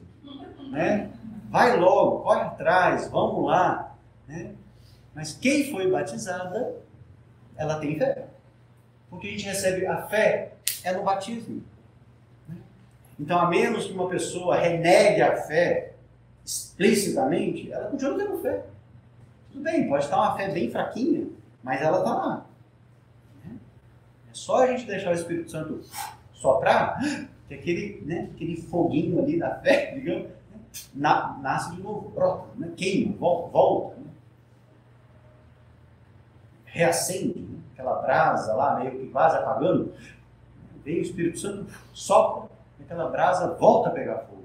Né? 0.70 1.10
Vai 1.50 1.76
logo, 1.76 2.20
corre 2.20 2.42
atrás, 2.42 3.08
vamos 3.08 3.44
lá. 3.44 3.96
Né? 4.28 4.52
Mas 5.12 5.32
quem 5.32 5.68
foi 5.72 5.90
batizada, 5.90 6.76
ela 7.56 7.80
tem 7.80 7.98
fé. 7.98 8.28
Porque 9.10 9.26
a 9.26 9.30
gente 9.32 9.46
recebe 9.46 9.84
a 9.84 10.06
fé 10.06 10.52
é 10.84 10.92
no 10.92 11.02
batismo. 11.02 11.60
Né? 12.48 12.58
Então, 13.18 13.40
a 13.40 13.48
menos 13.48 13.86
que 13.86 13.92
uma 13.92 14.08
pessoa 14.08 14.56
renegue 14.56 15.20
a 15.22 15.38
fé 15.42 15.94
explicitamente, 16.44 17.72
ela 17.72 17.90
continua 17.90 18.16
tendo 18.16 18.38
fé. 18.38 18.64
Tudo 19.50 19.64
bem, 19.64 19.88
pode 19.88 20.04
estar 20.04 20.18
uma 20.18 20.36
fé 20.36 20.50
bem 20.50 20.70
fraquinha, 20.70 21.26
mas 21.64 21.82
ela 21.82 21.98
está 21.98 22.14
lá. 22.14 22.46
É 24.30 24.34
só 24.34 24.62
a 24.62 24.66
gente 24.68 24.86
deixar 24.86 25.10
o 25.10 25.14
Espírito 25.14 25.50
Santo 25.50 25.80
soprar, 26.32 26.98
que 27.48 27.54
aquele, 27.54 28.02
né, 28.06 28.30
aquele 28.32 28.56
foguinho 28.56 29.20
ali 29.20 29.38
da 29.38 29.56
fé, 29.56 29.92
digamos, 29.98 30.28
né, 30.28 30.58
na, 30.94 31.38
nasce 31.42 31.74
de 31.74 31.82
novo, 31.82 32.10
brota, 32.10 32.46
né, 32.56 32.72
queima, 32.76 33.16
volta, 33.16 33.96
né? 33.96 34.10
reacende, 36.64 37.40
né, 37.40 37.58
aquela 37.72 38.00
brasa 38.00 38.54
lá, 38.54 38.78
meio 38.78 38.92
que 38.92 39.06
quase 39.08 39.36
apagando, 39.36 39.92
vem 40.84 41.00
o 41.00 41.02
Espírito 41.02 41.38
Santo, 41.38 41.72
sopra, 41.92 42.48
aquela 42.80 43.08
brasa 43.08 43.54
volta 43.54 43.90
a 43.90 43.92
pegar 43.92 44.18
fogo. 44.20 44.40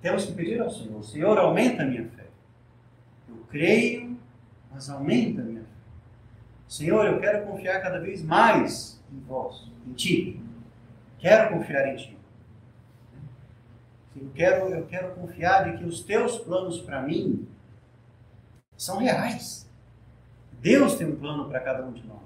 Temos 0.00 0.26
que 0.26 0.32
pedir 0.32 0.60
ao 0.60 0.70
Senhor, 0.70 1.02
Senhor, 1.02 1.38
aumenta 1.38 1.82
a 1.82 1.86
minha 1.86 2.08
fé. 2.10 2.26
Eu 3.28 3.36
creio, 3.50 4.16
mas 4.70 4.88
aumenta 4.88 5.40
a 5.40 5.44
minha. 5.44 5.57
Senhor, 6.68 7.06
eu 7.06 7.18
quero 7.18 7.46
confiar 7.46 7.80
cada 7.80 7.98
vez 7.98 8.22
mais 8.22 9.02
em 9.10 9.18
vós, 9.20 9.72
em 9.86 9.92
Ti. 9.94 10.40
Quero 11.18 11.54
confiar 11.54 11.88
em 11.88 11.96
Ti. 11.96 12.18
Eu 14.14 14.30
quero, 14.34 14.68
eu 14.68 14.86
quero 14.86 15.14
confiar 15.14 15.64
de 15.64 15.78
que 15.78 15.84
os 15.84 16.02
Teus 16.02 16.38
planos 16.38 16.80
para 16.80 17.00
mim 17.00 17.48
são 18.76 18.98
reais. 18.98 19.68
Deus 20.60 20.96
tem 20.96 21.06
um 21.06 21.16
plano 21.16 21.48
para 21.48 21.60
cada 21.60 21.86
um 21.86 21.92
de 21.92 22.06
nós. 22.06 22.18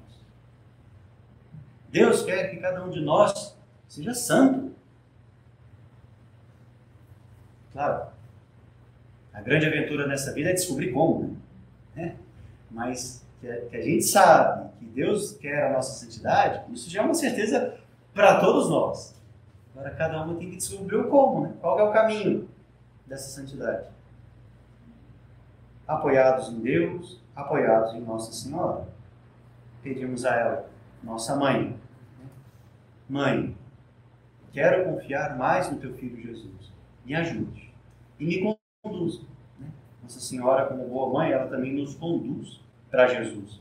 Deus 1.88 2.22
quer 2.22 2.50
que 2.50 2.57
cada 2.57 2.85
um 2.85 2.90
de 2.90 3.00
nós 3.00 3.57
seja 3.87 4.14
santo. 4.14 4.74
Claro, 7.72 8.11
a 9.33 9.40
grande 9.40 9.66
aventura 9.66 10.07
nessa 10.07 10.33
vida 10.33 10.50
é 10.50 10.55
descobrir 10.55 10.92
como, 10.92 11.37
né? 11.94 12.16
Mas 12.70 13.21
que 13.42 13.50
a, 13.50 13.61
que 13.66 13.76
a 13.76 13.83
gente 13.83 14.05
sabe 14.05 14.70
que 14.78 14.85
Deus 14.87 15.33
quer 15.33 15.66
a 15.66 15.72
nossa 15.72 15.98
santidade, 15.98 16.72
isso 16.72 16.88
já 16.88 17.02
é 17.02 17.05
uma 17.05 17.12
certeza 17.12 17.76
para 18.14 18.38
todos 18.38 18.70
nós. 18.70 19.20
Agora 19.74 19.90
cada 19.90 20.24
um 20.24 20.37
tem 20.37 20.50
que 20.50 20.57
descobrir 20.57 20.96
o 20.96 21.09
como, 21.09 21.42
né? 21.42 21.55
Qual 21.61 21.78
é 21.78 21.83
o 21.83 21.92
caminho 21.92 22.48
dessa 23.05 23.28
santidade? 23.28 23.88
Apoiados 25.88 26.50
em 26.50 26.61
Deus, 26.61 27.20
apoiados 27.35 27.94
em 27.94 28.00
Nossa 28.00 28.33
Senhora. 28.33 28.87
Pedimos 29.83 30.24
a 30.24 30.37
ela, 30.37 30.70
nossa 31.02 31.35
mãe, 31.35 31.76
mãe, 33.09 33.57
quero 34.52 34.85
confiar 34.85 35.37
mais 35.37 35.68
no 35.68 35.78
teu 35.78 35.92
filho 35.94 36.22
Jesus. 36.22 36.70
Me 37.05 37.16
ajude 37.16 37.74
e 38.20 38.24
me 38.24 38.57
conduza. 38.81 39.22
Né? 39.59 39.66
Nossa 40.00 40.20
Senhora, 40.20 40.66
como 40.66 40.87
boa 40.87 41.12
mãe, 41.12 41.33
ela 41.33 41.48
também 41.48 41.74
nos 41.74 41.96
conduz 41.96 42.62
para 42.92 43.09
Jesus. 43.09 43.59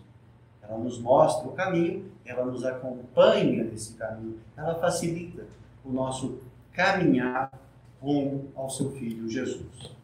Ela 0.61 0.77
nos 0.77 0.99
mostra 0.99 1.47
o 1.47 1.53
caminho, 1.53 2.11
ela 2.25 2.45
nos 2.45 2.65
acompanha 2.65 3.63
nesse 3.63 3.93
caminho, 3.93 4.39
ela 4.57 4.75
facilita 4.75 5.45
o 5.85 5.91
nosso 5.91 6.39
caminhar 6.73 7.49
rumo 8.01 8.51
ao 8.55 8.69
seu 8.69 8.91
filho 8.91 9.29
Jesus. 9.29 9.95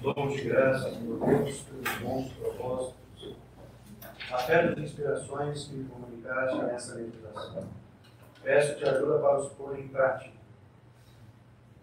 Dom 0.00 0.28
de 0.28 0.42
graça, 0.42 0.90
meu 1.00 1.18
Deus, 1.18 1.62
pelos 1.62 1.98
bons 2.02 2.32
propósitos, 2.34 3.36
a 4.30 4.38
fé 4.38 4.68
das 4.68 4.78
inspirações 4.78 5.64
que 5.64 5.76
me 5.76 5.88
comunicaste 5.88 6.58
nessa 6.58 6.94
meditação. 6.96 7.66
Peço-te 8.42 8.84
ajuda 8.84 9.18
para 9.18 9.40
os 9.40 9.52
pôr 9.54 9.78
em 9.78 9.88
prática. 9.88 10.43